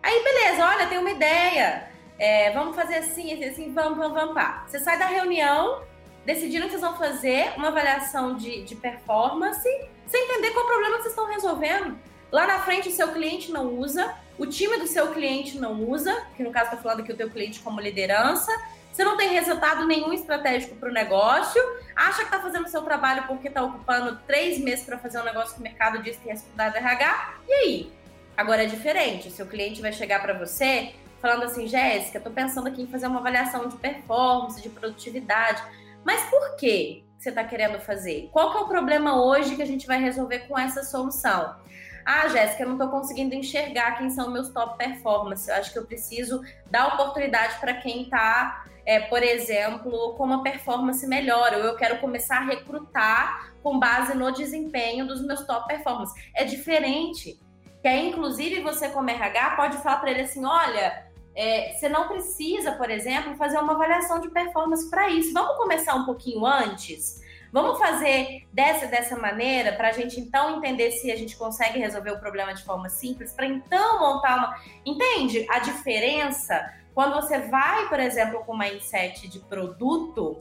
[0.00, 1.88] Aí, beleza, olha, tem uma ideia.
[2.20, 4.64] É, vamos fazer assim, assim, assim, vamos, vamos, vamos, pá.
[4.68, 5.82] Você sai da reunião,
[6.24, 9.68] decidindo que vão fazer uma avaliação de, de performance,
[10.06, 11.98] sem entender qual problema vocês estão resolvendo.
[12.30, 16.26] Lá na frente, o seu cliente não usa, o time do seu cliente não usa,
[16.36, 18.50] que no caso está falando aqui o teu cliente como liderança,
[18.92, 21.60] você não tem resultado nenhum estratégico para o negócio,
[21.96, 25.24] acha que está fazendo o seu trabalho porque está ocupando três meses para fazer um
[25.24, 27.92] negócio que o mercado diz que é estudado RH, e aí?
[28.36, 32.82] Agora é diferente, seu cliente vai chegar para você falando assim, Jéssica, estou pensando aqui
[32.82, 35.62] em fazer uma avaliação de performance, de produtividade,
[36.04, 38.28] mas por que você está querendo fazer?
[38.32, 41.56] Qual que é o problema hoje que a gente vai resolver com essa solução?
[42.04, 45.48] Ah, Jéssica, eu não estou conseguindo enxergar quem são meus top performance.
[45.48, 50.42] Eu acho que eu preciso dar oportunidade para quem está, é, por exemplo, com uma
[50.42, 51.54] performance melhor.
[51.54, 56.12] Ou eu quero começar a recrutar com base no desempenho dos meus top performance.
[56.34, 57.40] É diferente.
[57.80, 62.06] Que aí, inclusive, você como RH pode falar para ele assim: olha, é, você não
[62.06, 65.32] precisa, por exemplo, fazer uma avaliação de performance para isso.
[65.32, 67.22] Vamos começar um pouquinho antes?
[67.52, 72.10] Vamos fazer dessa dessa maneira para a gente então entender se a gente consegue resolver
[72.10, 74.60] o problema de forma simples, para então montar uma.
[74.84, 76.72] Entende a diferença?
[76.94, 80.36] Quando você vai, por exemplo, com uma mindset de produto,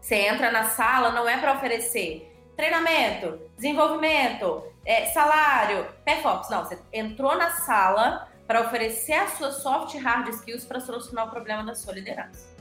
[0.00, 6.50] você entra na sala, não é para oferecer treinamento, desenvolvimento, é, salário, performance.
[6.50, 11.26] Não, você entrou na sala para oferecer as suas soft e hard skills para solucionar
[11.26, 12.54] o problema da sua liderança.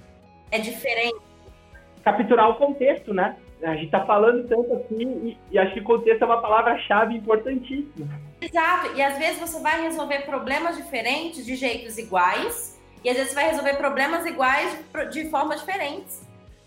[0.52, 1.20] É diferente.
[2.04, 3.38] Capturar o contexto, né?
[3.64, 8.08] A gente está falando tanto assim e, e acho que contexto é uma palavra-chave importantíssima.
[8.42, 8.96] Exato.
[8.96, 13.36] E às vezes você vai resolver problemas diferentes de jeitos iguais e às vezes você
[13.36, 16.25] vai resolver problemas iguais de, de formas diferentes.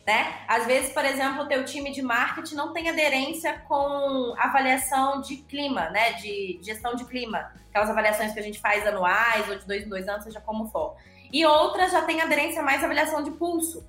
[0.08, 0.38] Né?
[0.48, 5.36] Às vezes, por exemplo, o teu time de marketing não tem aderência com avaliação de
[5.36, 6.14] clima, né?
[6.14, 7.52] De gestão de clima.
[7.68, 10.66] Aquelas avaliações que a gente faz anuais ou de dois em dois anos, seja como
[10.68, 10.96] for.
[11.30, 13.86] E outras já tem aderência mais à avaliação de pulso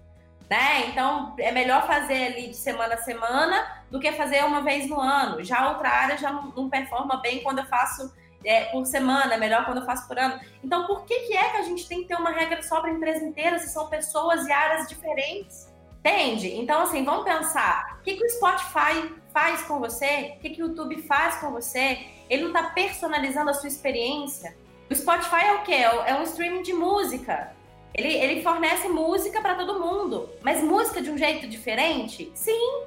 [0.50, 0.88] né?
[0.88, 5.00] Então é melhor fazer ali de semana a semana do que fazer uma vez no
[5.00, 5.42] ano.
[5.42, 9.64] Já outra área já não, performa bem quando eu faço é, por semana, é melhor
[9.64, 10.38] quando eu faço por ano.
[10.62, 12.90] Então por que, que é que a gente tem que ter uma regra só para
[12.90, 15.69] a empresa inteira se são pessoas e áreas diferentes?
[16.00, 16.56] Entende?
[16.56, 20.34] Então, assim, vamos pensar: o que, que o Spotify faz com você?
[20.38, 22.00] O que, que o YouTube faz com você?
[22.30, 24.56] Ele não está personalizando a sua experiência.
[24.90, 25.74] O Spotify é o quê?
[26.06, 27.54] É um streaming de música.
[27.94, 32.32] Ele, ele fornece música para todo mundo, mas música de um jeito diferente?
[32.34, 32.86] Sim.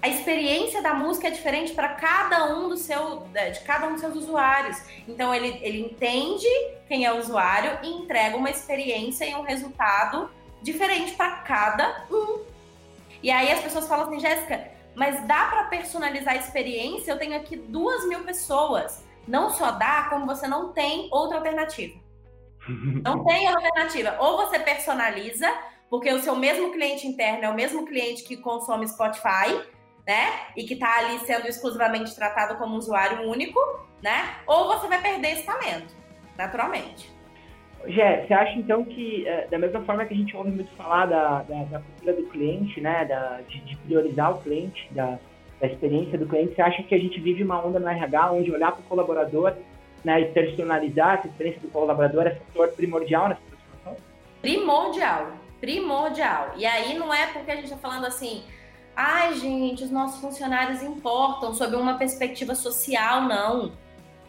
[0.00, 4.00] A experiência da música é diferente para cada um do seu, de cada um dos
[4.00, 4.80] seus usuários.
[5.08, 6.46] Então ele, ele entende
[6.86, 10.30] quem é o usuário e entrega uma experiência e um resultado
[10.66, 12.44] diferente para cada um.
[13.22, 17.12] E aí as pessoas falam assim, Jéssica, mas dá para personalizar a experiência?
[17.12, 19.04] Eu tenho aqui duas mil pessoas.
[19.26, 21.98] Não só dá, como você não tem outra alternativa.
[23.04, 24.16] Não tem alternativa.
[24.18, 25.48] Ou você personaliza,
[25.88, 29.62] porque o seu mesmo cliente interno é o mesmo cliente que consome Spotify,
[30.04, 30.48] né?
[30.56, 33.60] E que está ali sendo exclusivamente tratado como usuário único,
[34.02, 34.38] né?
[34.48, 35.94] Ou você vai perder esse talento,
[36.36, 37.15] naturalmente.
[37.88, 41.06] Gé, você acha então que, é, da mesma forma que a gente ouve muito falar
[41.06, 43.04] da, da, da cultura do cliente, né?
[43.04, 45.18] Da, de, de priorizar o cliente, da,
[45.60, 48.52] da experiência do cliente, você acha que a gente vive uma onda no RH onde
[48.52, 49.54] olhar para o colaborador
[50.04, 54.04] né, e personalizar essa experiência do colaborador é fator primordial nessa transformação?
[54.40, 56.52] Primordial, primordial.
[56.56, 58.42] E aí não é porque a gente está falando assim,
[58.94, 63.72] ai gente, os nossos funcionários importam sob uma perspectiva social, não.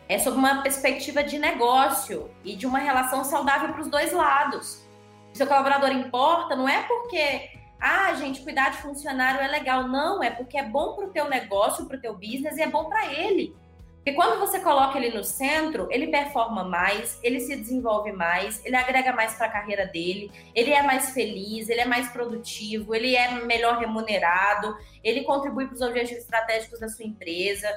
[0.07, 4.87] É sob uma perspectiva de negócio e de uma relação saudável para os dois lados.
[5.33, 9.87] O seu colaborador importa, não é porque ah, gente, cuidar de funcionário é legal.
[9.87, 12.67] Não, é porque é bom para o teu negócio, para o teu business e é
[12.67, 13.55] bom para ele.
[13.97, 18.75] Porque quando você coloca ele no centro, ele performa mais, ele se desenvolve mais, ele
[18.77, 23.17] agrega mais para a carreira dele, ele é mais feliz, ele é mais produtivo, ele
[23.17, 27.67] é melhor remunerado, ele contribui para os objetivos estratégicos da sua empresa.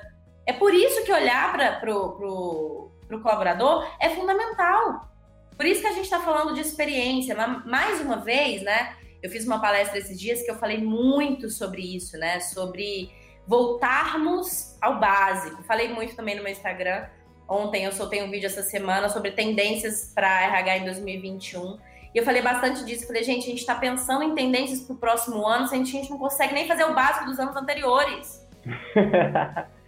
[0.46, 2.90] É por isso que olhar para o
[3.22, 5.08] colaborador é fundamental.
[5.56, 7.36] Por isso que a gente está falando de experiência.
[7.66, 8.96] Mais uma vez, né?
[9.22, 12.40] Eu fiz uma palestra esses dias que eu falei muito sobre isso, né?
[12.40, 13.10] Sobre
[13.46, 15.62] voltarmos ao básico.
[15.64, 17.06] Falei muito também no meu Instagram.
[17.46, 21.78] Ontem eu soltei um vídeo essa semana sobre tendências para RH em 2021.
[22.14, 23.06] E eu falei bastante disso.
[23.06, 26.08] Falei, gente, a gente está pensando em tendências para o próximo ano, se a gente
[26.08, 28.46] não consegue nem fazer o básico dos anos anteriores.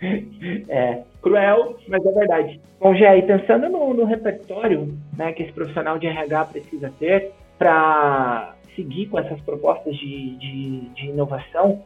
[0.68, 2.60] é cruel, mas é verdade.
[2.80, 7.30] Bom, Gé, e pensando no, no repertório né, que esse profissional de RH precisa ter
[7.58, 11.82] para seguir com essas propostas de, de, de inovação,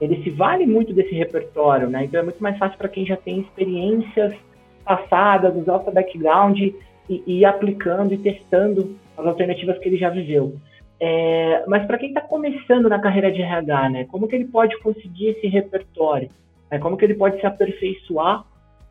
[0.00, 2.04] ele se vale muito desse repertório, né?
[2.04, 4.34] Então é muito mais fácil para quem já tem experiências
[4.84, 6.74] passadas, usar o background e,
[7.08, 10.54] e ir aplicando e testando as alternativas que ele já viveu.
[11.00, 14.04] É, mas para quem está começando na carreira de RH, né?
[14.10, 16.30] Como que ele pode conseguir esse repertório?
[16.70, 18.44] É, como que ele pode se aperfeiçoar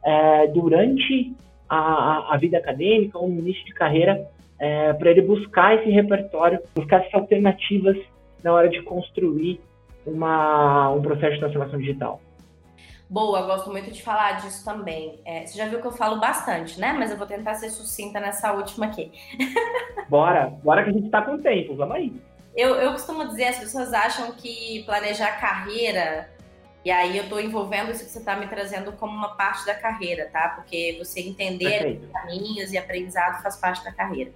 [0.04, 1.36] é, durante
[1.70, 4.28] a, a, vida acadêmica ou no início de carreira
[4.60, 7.98] é, para ele buscar esse repertório, buscar essas alternativas
[8.44, 9.60] na hora de construir
[10.06, 12.22] uma, um processo de transformação digital.
[13.10, 15.20] Boa, gosto muito de falar disso também.
[15.26, 16.94] É, você já viu que eu falo bastante, né?
[16.98, 19.12] Mas eu vou tentar ser sucinta nessa última aqui.
[20.10, 22.14] bora, bora que a gente está com tempo, vamos aí.
[22.54, 26.30] Eu, eu costumo dizer, as pessoas acham que planejar carreira,
[26.88, 29.76] e aí eu estou envolvendo isso que você está me trazendo como uma parte da
[29.76, 30.54] carreira, tá?
[30.56, 34.32] Porque você entender caminhos e aprendizado faz parte da carreira.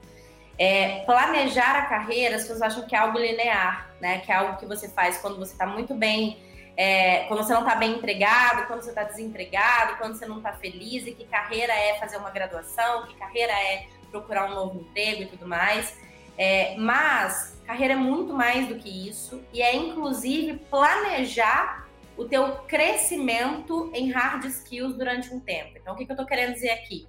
[0.60, 4.20] É, planejar a carreira, as pessoas acham que é algo linear, né?
[4.20, 6.44] Que é algo que você faz quando você está muito bem,
[6.76, 10.52] é, quando você não está bem empregado, quando você está desempregado, quando você não está
[10.52, 15.22] feliz, e que carreira é fazer uma graduação, que carreira é procurar um novo emprego
[15.24, 15.98] e tudo mais.
[16.38, 21.90] É, mas carreira é muito mais do que isso e é inclusive planejar
[22.22, 25.78] o teu crescimento em hard skills durante um tempo.
[25.78, 27.08] Então, o que, que eu estou querendo dizer aqui?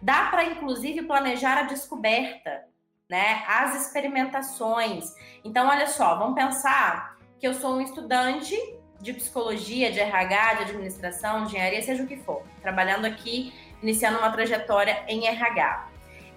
[0.00, 2.64] Dá para inclusive planejar a descoberta,
[3.10, 3.42] né?
[3.48, 5.12] As experimentações.
[5.44, 8.56] Então, olha só, vamos pensar que eu sou um estudante
[9.00, 14.30] de psicologia, de RH, de administração, engenharia, seja o que for, trabalhando aqui, iniciando uma
[14.30, 15.88] trajetória em RH.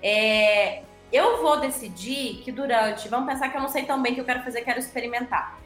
[0.02, 4.16] É, eu vou decidir que durante, vamos pensar que eu não sei tão bem o
[4.16, 5.60] que eu quero fazer, quero experimentar.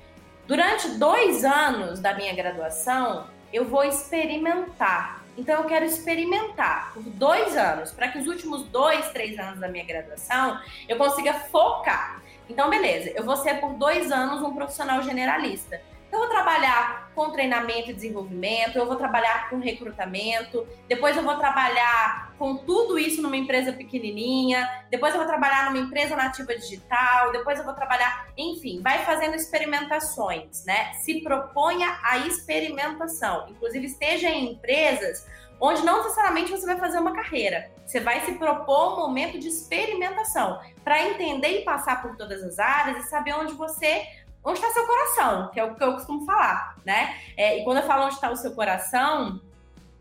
[0.47, 5.23] Durante dois anos da minha graduação, eu vou experimentar.
[5.35, 9.67] Então, eu quero experimentar por dois anos, para que os últimos dois, três anos da
[9.67, 12.21] minha graduação eu consiga focar.
[12.47, 15.81] Então, beleza, eu vou ser por dois anos um profissional generalista.
[16.15, 21.35] Eu vou trabalhar com treinamento e desenvolvimento, eu vou trabalhar com recrutamento, depois eu vou
[21.35, 27.33] trabalhar com tudo isso numa empresa pequenininha, depois eu vou trabalhar numa empresa nativa digital,
[27.33, 30.93] depois eu vou trabalhar, enfim, vai fazendo experimentações, né?
[30.93, 33.49] Se proponha a experimentação.
[33.49, 35.27] Inclusive, esteja em empresas
[35.59, 37.71] onde não necessariamente você vai fazer uma carreira.
[37.85, 42.57] Você vai se propor um momento de experimentação para entender e passar por todas as
[42.57, 44.05] áreas e saber onde você
[44.45, 47.17] onde está seu coração, que é o que eu costumo falar, né?
[47.35, 49.41] É, e quando eu falo onde está o seu coração,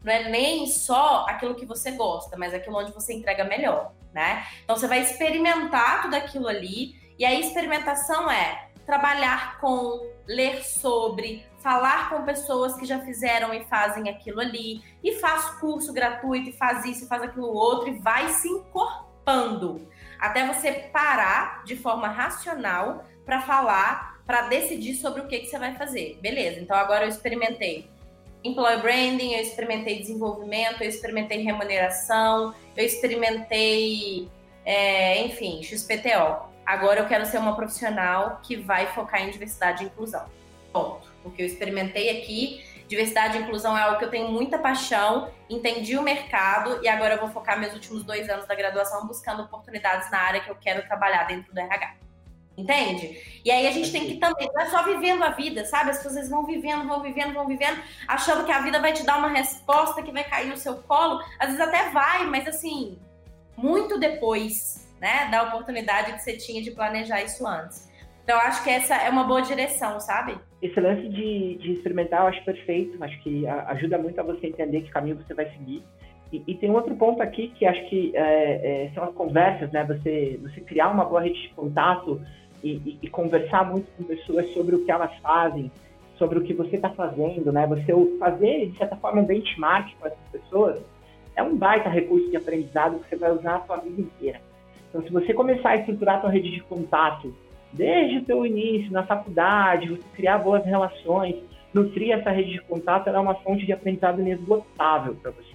[0.05, 4.47] não é nem só aquilo que você gosta, mas aquilo onde você entrega melhor, né?
[4.62, 11.47] Então você vai experimentar tudo aquilo ali, e a experimentação é trabalhar com, ler sobre,
[11.61, 16.53] falar com pessoas que já fizeram e fazem aquilo ali, e faz curso gratuito, e
[16.53, 19.88] faz isso, e faz aquilo outro, e vai se encorpando
[20.20, 25.59] até você parar de forma racional para falar para decidir sobre o que, que você
[25.59, 26.18] vai fazer.
[26.20, 27.89] Beleza, então agora eu experimentei
[28.45, 34.29] employer branding, eu experimentei desenvolvimento, eu experimentei remuneração, eu experimentei,
[34.64, 36.53] é, enfim, XPTO.
[36.64, 40.27] Agora eu quero ser uma profissional que vai focar em diversidade e inclusão.
[40.72, 41.12] Ponto.
[41.25, 45.31] O que eu experimentei aqui, diversidade e inclusão é algo que eu tenho muita paixão,
[45.49, 49.43] entendi o mercado e agora eu vou focar meus últimos dois anos da graduação buscando
[49.43, 52.03] oportunidades na área que eu quero trabalhar dentro do RH.
[52.57, 53.40] Entende?
[53.44, 55.90] E aí a gente tem que também, não é só vivendo a vida, sabe?
[55.90, 59.18] As pessoas vão vivendo, vão vivendo, vão vivendo, achando que a vida vai te dar
[59.18, 61.20] uma resposta que vai cair no seu colo.
[61.38, 62.96] Às vezes até vai, mas assim,
[63.57, 65.28] muito depois, né?
[65.30, 67.92] Da oportunidade que você tinha de planejar isso antes.
[68.22, 70.38] Então, acho que essa é uma boa direção, sabe?
[70.62, 73.02] Esse lance de, de experimentar eu acho perfeito.
[73.02, 75.84] Acho que ajuda muito a você entender que caminho você vai seguir.
[76.32, 79.84] E, e, tem outro ponto aqui que acho que é, é, são as conversas, né?
[79.84, 82.20] Você, você criar uma boa rede de contato
[82.65, 85.71] e, e, conversar muito com pessoas sobre o que elas fazem,
[86.17, 87.67] sobre o que você está fazendo, né?
[87.67, 90.81] Você fazer, de certa forma, um benchmark com essas pessoas
[91.37, 94.41] é um baita recurso de aprendizado que você vai usar a sua vida inteira.
[94.89, 97.35] Então, se você começar a estruturar a sua rede de contato
[97.73, 101.37] desde o seu início, na faculdade, você criar boas relações,
[101.75, 105.55] nutrir essa rede de contato, ela é uma fonte de aprendizado inesgotável para você.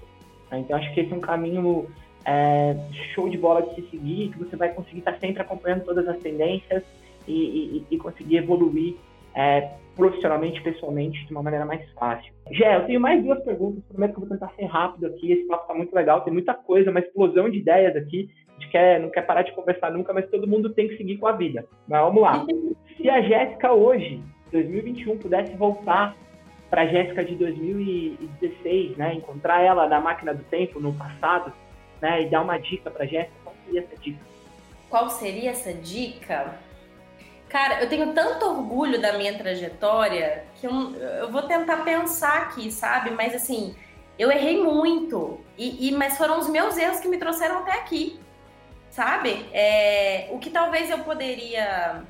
[0.52, 0.60] Né?
[0.60, 1.88] Então, acho que esse é um caminho
[2.26, 2.76] é,
[3.16, 6.20] show de bola de se seguir, que você vai conseguir estar sempre acompanhando todas as
[6.20, 6.84] tendências
[7.32, 8.96] e, e, e conseguir evoluir
[9.36, 12.32] é, profissionalmente, pessoalmente, de uma maneira mais fácil.
[12.52, 15.46] Gé, eu tenho mais duas perguntas, prometo que eu vou tentar ser rápido aqui, esse
[15.46, 19.00] papo está muito legal, tem muita coisa, uma explosão de ideias aqui, a gente quer,
[19.00, 21.66] não quer parar de conversar nunca, mas todo mundo tem que seguir com a vida.
[21.88, 22.46] Mas vamos lá.
[22.98, 24.22] Se a Jéssica hoje,
[24.52, 26.16] 2021, pudesse voltar
[26.70, 31.52] para a Jéssica de 2016, né, encontrar ela na máquina do tempo, no passado,
[32.02, 34.20] né, e dar uma dica para Jéssica, qual seria essa dica?
[34.90, 36.69] Qual seria essa dica?
[37.50, 42.72] Cara, eu tenho tanto orgulho da minha trajetória que eu, eu vou tentar pensar aqui,
[42.72, 43.10] sabe?
[43.10, 43.76] Mas assim,
[44.20, 48.20] eu errei muito, e, e mas foram os meus erros que me trouxeram até aqui,
[48.92, 49.48] sabe?
[49.52, 52.04] É, o que talvez eu poderia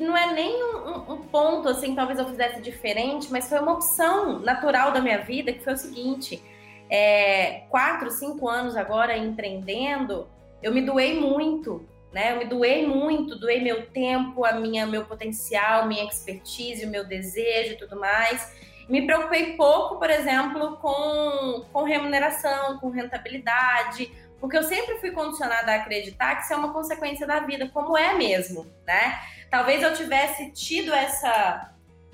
[0.00, 4.38] não é nem um, um, ponto assim, talvez eu fizesse diferente, mas foi uma opção
[4.38, 6.42] natural da minha vida que foi o seguinte:
[6.88, 10.26] é, quatro, cinco anos agora empreendendo,
[10.62, 12.32] eu me doei muito né?
[12.32, 17.04] Eu me doei muito, doei meu tempo, a minha, meu potencial, minha expertise, o meu
[17.04, 18.52] desejo e tudo mais.
[18.88, 25.72] Me preocupei pouco, por exemplo, com, com remuneração, com rentabilidade, porque eu sempre fui condicionada
[25.72, 29.20] a acreditar que isso é uma consequência da vida, como é mesmo, né?
[29.50, 31.70] Talvez eu tivesse tido essa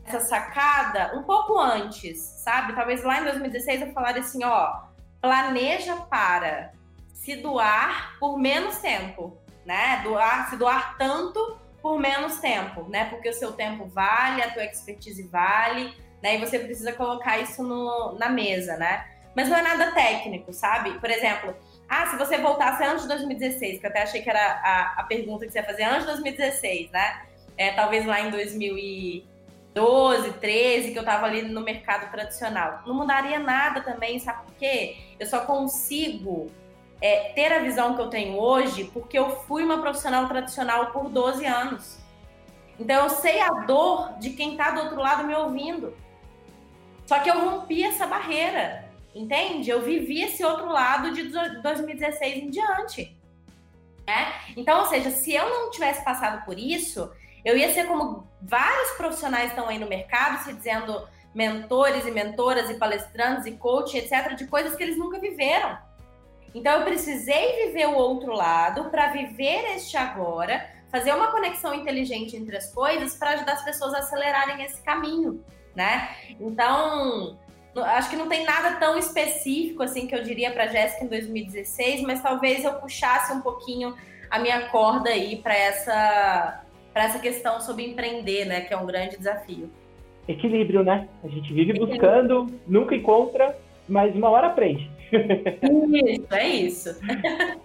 [0.07, 2.75] essa sacada um pouco antes, sabe?
[2.75, 4.83] Talvez lá em 2016 eu falaria assim, ó,
[5.21, 6.73] planeja para
[7.13, 9.37] se doar por menos tempo,
[9.67, 10.01] né?
[10.05, 13.07] Doar, se doar tanto por menos tempo, né?
[13.11, 16.37] Porque o seu tempo vale, a tua expertise vale, né?
[16.37, 19.07] E você precisa colocar isso no, na mesa, né?
[19.35, 20.99] Mas não é nada técnico, sabe?
[20.99, 21.55] Por exemplo,
[21.89, 25.05] ah, se você voltasse antes de 2016, que eu até achei que era a, a
[25.05, 27.23] pergunta que você ia fazer antes de 2016, né?
[27.57, 32.83] É, talvez lá em 2012, 13, que eu tava ali no mercado tradicional.
[32.87, 34.97] Não mudaria nada também, sabe por quê?
[35.21, 36.51] Eu só consigo
[37.01, 41.09] é, ter a visão que eu tenho hoje porque eu fui uma profissional tradicional por
[41.09, 41.99] 12 anos.
[42.79, 45.97] Então eu sei a dor de quem está do outro lado me ouvindo.
[47.07, 49.71] Só que eu rompi essa barreira, entende?
[49.71, 51.29] Eu vivi esse outro lado de
[51.63, 53.17] 2016 em diante.
[54.07, 54.33] Né?
[54.57, 57.11] Então, ou seja, se eu não tivesse passado por isso,
[57.45, 62.71] eu ia ser como vários profissionais estão aí no mercado se dizendo mentores e mentoras
[62.71, 65.77] e palestrantes e coach, etc., de coisas que eles nunca viveram.
[66.57, 72.35] Então eu precisei viver o outro lado para viver este agora, fazer uma conexão inteligente
[72.35, 75.45] entre as coisas para ajudar as pessoas a acelerarem esse caminho,
[75.75, 76.09] né?
[76.41, 77.37] Então,
[77.77, 82.01] acho que não tem nada tão específico assim que eu diria para Jéssica em 2016,
[82.01, 83.95] mas talvez eu puxasse um pouquinho
[84.31, 88.87] a minha corda aí para essa para essa questão sobre empreender, né, que é um
[88.87, 89.71] grande desafio.
[90.27, 91.07] Equilíbrio, né?
[91.23, 93.55] A gente vive buscando, nunca encontra,
[93.87, 94.96] mas uma hora aprende.
[95.13, 97.01] Isso, é isso.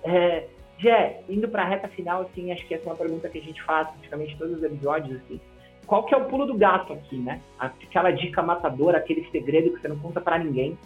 [0.04, 3.38] É, Jé, indo para a reta final, assim, acho que essa é uma pergunta que
[3.38, 5.40] a gente faz praticamente todos os episódios, assim.
[5.86, 7.40] Qual que é o pulo do gato aqui, né?
[7.60, 10.78] Aquela dica matadora, aquele segredo que você não conta para ninguém,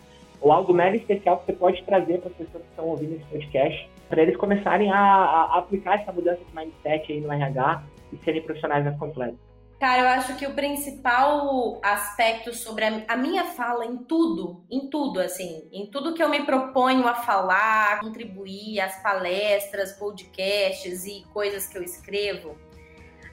[0.41, 3.25] ou algo mega especial que você pode trazer para as pessoas que estão ouvindo esse
[3.25, 8.17] podcast, para eles começarem a, a, aplicar essa mudança de mindset aí no RH e
[8.17, 9.39] serem profissionais mais completos.
[9.79, 15.19] Cara, eu acho que o principal aspecto sobre a, minha fala em tudo, em tudo,
[15.19, 21.67] assim, em tudo que eu me proponho a falar, contribuir, as palestras, podcasts e coisas
[21.67, 22.57] que eu escrevo,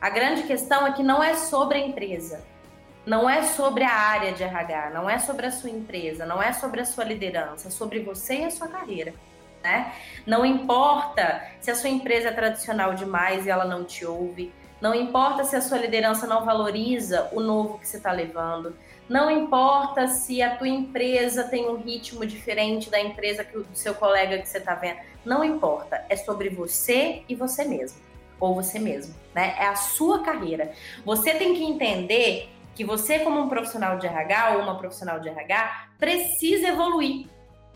[0.00, 2.44] a grande questão é que não é sobre a empresa,
[3.06, 6.52] não é sobre a área de RH, não é sobre a sua empresa, não é
[6.52, 9.14] sobre a sua liderança, é sobre você e a sua carreira.
[9.62, 9.94] Né?
[10.26, 14.52] Não importa se a sua empresa é tradicional demais e ela não te ouve,
[14.82, 18.74] não importa se a sua liderança não valoriza o novo que você está levando.
[19.08, 23.94] Não importa se a tua empresa tem um ritmo diferente da empresa que o seu
[23.94, 24.98] colega que você está vendo.
[25.24, 26.04] Não importa.
[26.08, 28.00] É sobre você e você mesmo.
[28.40, 29.54] Ou você mesmo, né?
[29.56, 30.72] É a sua carreira.
[31.04, 35.28] Você tem que entender que você, como um profissional de RH ou uma profissional de
[35.28, 37.28] RH, precisa evoluir.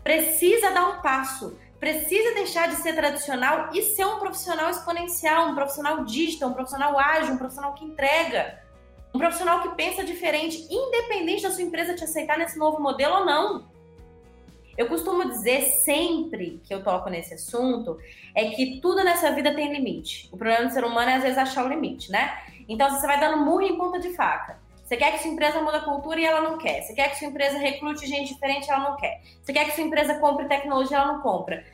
[0.03, 5.55] Precisa dar um passo precisa deixar de ser tradicional e ser um profissional exponencial, um
[5.55, 8.63] profissional digital, um profissional ágil, um profissional que entrega,
[9.15, 13.25] um profissional que pensa diferente, independente da sua empresa te aceitar nesse novo modelo ou
[13.25, 13.77] não.
[14.77, 17.99] Eu costumo dizer sempre que eu toco nesse assunto
[18.35, 20.29] é que tudo nessa vida tem limite.
[20.31, 22.39] O problema do ser humano é às vezes achar o limite, né?
[22.69, 24.59] Então você vai dando murro em ponta de faca.
[24.87, 26.81] Você quer que sua empresa mude a cultura e ela não quer.
[26.83, 29.21] Você quer que sua empresa recrute gente diferente e ela não quer.
[29.43, 31.65] Você quer que sua empresa compre tecnologia e ela não compra.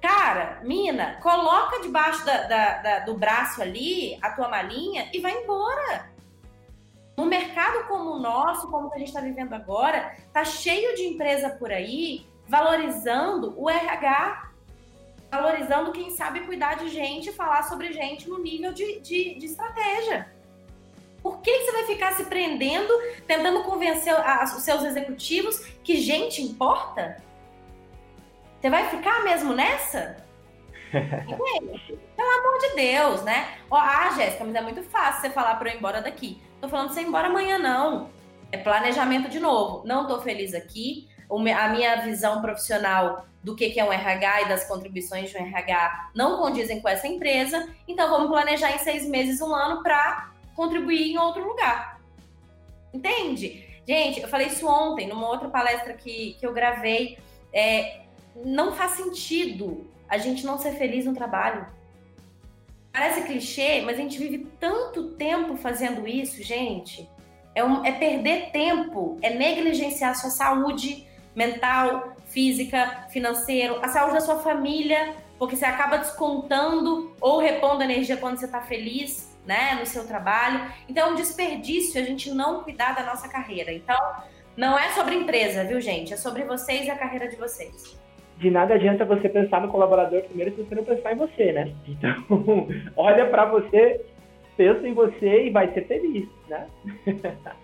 [0.00, 5.32] Cara, mina, coloca debaixo da, da, da, do braço ali a tua malinha e vai
[5.32, 6.10] embora.
[7.14, 11.02] No mercado como o nosso, como que a gente está vivendo agora, tá cheio de
[11.02, 14.50] empresa por aí valorizando o RH,
[15.30, 20.34] valorizando quem sabe cuidar de gente, falar sobre gente no nível de, de, de estratégia.
[21.26, 22.92] Por que você vai ficar se prendendo,
[23.26, 24.14] tentando convencer
[24.44, 27.16] os seus executivos que gente importa?
[28.60, 30.24] Você vai ficar mesmo nessa?
[30.92, 33.58] Pelo amor de Deus, né?
[33.68, 36.40] Ó, ah, Jéssica, mas é muito fácil você falar para eu ir embora daqui.
[36.60, 38.08] Tô falando pra você ir embora amanhã, não.
[38.52, 39.84] É planejamento de novo.
[39.84, 41.08] Não tô feliz aqui.
[41.28, 46.10] A minha visão profissional do que é um RH e das contribuições de um RH
[46.14, 47.68] não condizem com essa empresa.
[47.88, 52.00] Então vamos planejar em seis meses, um ano, para contribuir em outro lugar.
[52.92, 53.64] Entende?
[53.86, 57.18] Gente, eu falei isso ontem, numa outra palestra que, que eu gravei.
[57.52, 58.00] É,
[58.44, 61.66] não faz sentido a gente não ser feliz no trabalho.
[62.92, 67.08] Parece clichê, mas a gente vive tanto tempo fazendo isso, gente.
[67.54, 74.14] É, um, é perder tempo, é negligenciar a sua saúde mental, física, financeiro, a saúde
[74.14, 79.76] da sua família, porque você acaba descontando ou repondo energia quando você está feliz, né,
[79.78, 80.60] no seu trabalho.
[80.88, 83.72] Então é um desperdício a gente não cuidar da nossa carreira.
[83.72, 83.96] Então,
[84.56, 86.12] não é sobre empresa, viu, gente?
[86.12, 87.98] É sobre vocês e a carreira de vocês.
[88.36, 91.72] de nada adianta você pensar no colaborador primeiro se você não pensar em você, né?
[91.86, 94.04] Então, olha para você,
[94.56, 96.66] pensa em você e vai ser feliz, né?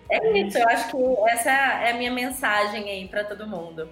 [0.09, 3.89] É isso, eu acho que essa é a minha mensagem aí para todo mundo.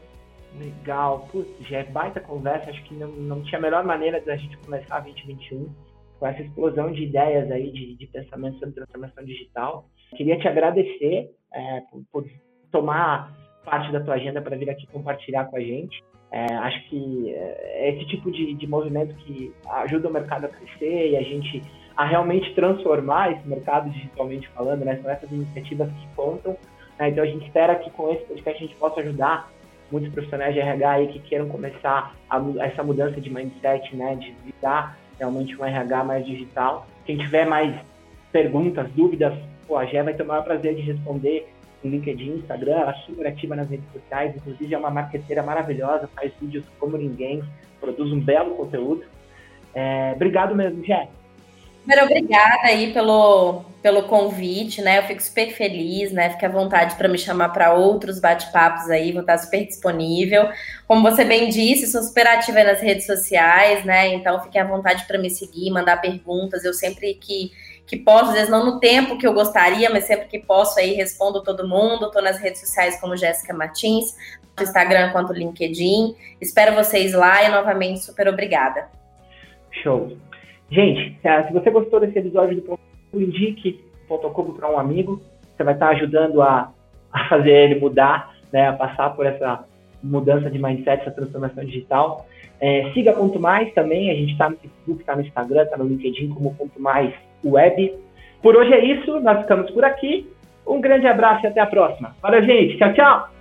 [0.60, 4.36] Legal, putz, já é baita conversa, acho que não, não tinha a melhor maneira da
[4.36, 5.70] gente começar 2021
[6.22, 9.86] com essa explosão de ideias aí, de, de pensamento sobre transformação digital.
[10.16, 12.26] Queria te agradecer é, por, por
[12.72, 16.00] tomar parte da tua agenda para vir aqui compartilhar com a gente.
[16.32, 21.10] É, acho que é, esse tipo de, de movimento que ajuda o mercado a crescer
[21.10, 21.64] e a gente
[21.98, 25.00] a realmente transformar esse mercado digitalmente falando, né?
[25.02, 26.56] São essas iniciativas que contam.
[27.00, 27.10] Né?
[27.10, 29.52] Então a gente espera que com esse podcast a gente possa ajudar
[29.92, 34.16] muitos profissionais de RH aí que queiram começar a, essa mudança de mindset, né?
[34.16, 36.88] De virar realmente um RH mais digital.
[37.06, 37.76] Quem tiver mais
[38.32, 41.48] perguntas, dúvidas, pô, a Gé vai ter o maior prazer de responder
[41.84, 46.10] no LinkedIn, Instagram, ela é super ativa nas redes sociais, inclusive é uma marqueteira maravilhosa,
[46.16, 47.44] faz vídeos como ninguém,
[47.80, 49.04] produz um belo conteúdo.
[49.74, 51.08] É, obrigado mesmo, Jé.
[51.86, 55.00] Primeiro, obrigada aí pelo, pelo convite, né?
[55.00, 56.30] Eu fico super feliz, né?
[56.30, 60.48] Fique à vontade para me chamar para outros bate-papos aí, vou estar super disponível.
[60.88, 64.14] Como você bem disse, sou super ativa nas redes sociais, né?
[64.14, 66.64] Então fique à vontade para me seguir, mandar perguntas.
[66.64, 67.52] Eu sempre que
[67.92, 70.94] que posso, às vezes não no tempo que eu gostaria, mas sempre que posso aí
[70.94, 72.06] respondo todo mundo.
[72.06, 74.16] Estou nas redes sociais como Jéssica Martins,
[74.58, 76.16] no Instagram quanto LinkedIn.
[76.40, 78.88] Espero vocês lá e novamente super obrigada.
[79.84, 80.16] Show.
[80.72, 82.82] Gente, é, se você gostou desse episódio do Ponto
[83.14, 85.22] indique o Ponto para um amigo.
[85.56, 86.72] Você vai estar ajudando a,
[87.12, 89.66] a fazer ele mudar, né, a passar por essa
[90.02, 92.26] mudança de mindset, essa transformação digital.
[92.60, 95.86] É, siga Ponto Mais também, a gente está no Facebook, está no Instagram, está no
[95.86, 97.14] LinkedIn como Ponto Mais
[97.44, 97.94] web.
[98.42, 100.28] Por hoje é isso, nós ficamos por aqui.
[100.66, 102.16] Um grande abraço e até a próxima.
[102.22, 102.78] Valeu, gente.
[102.78, 103.41] Tchau, tchau.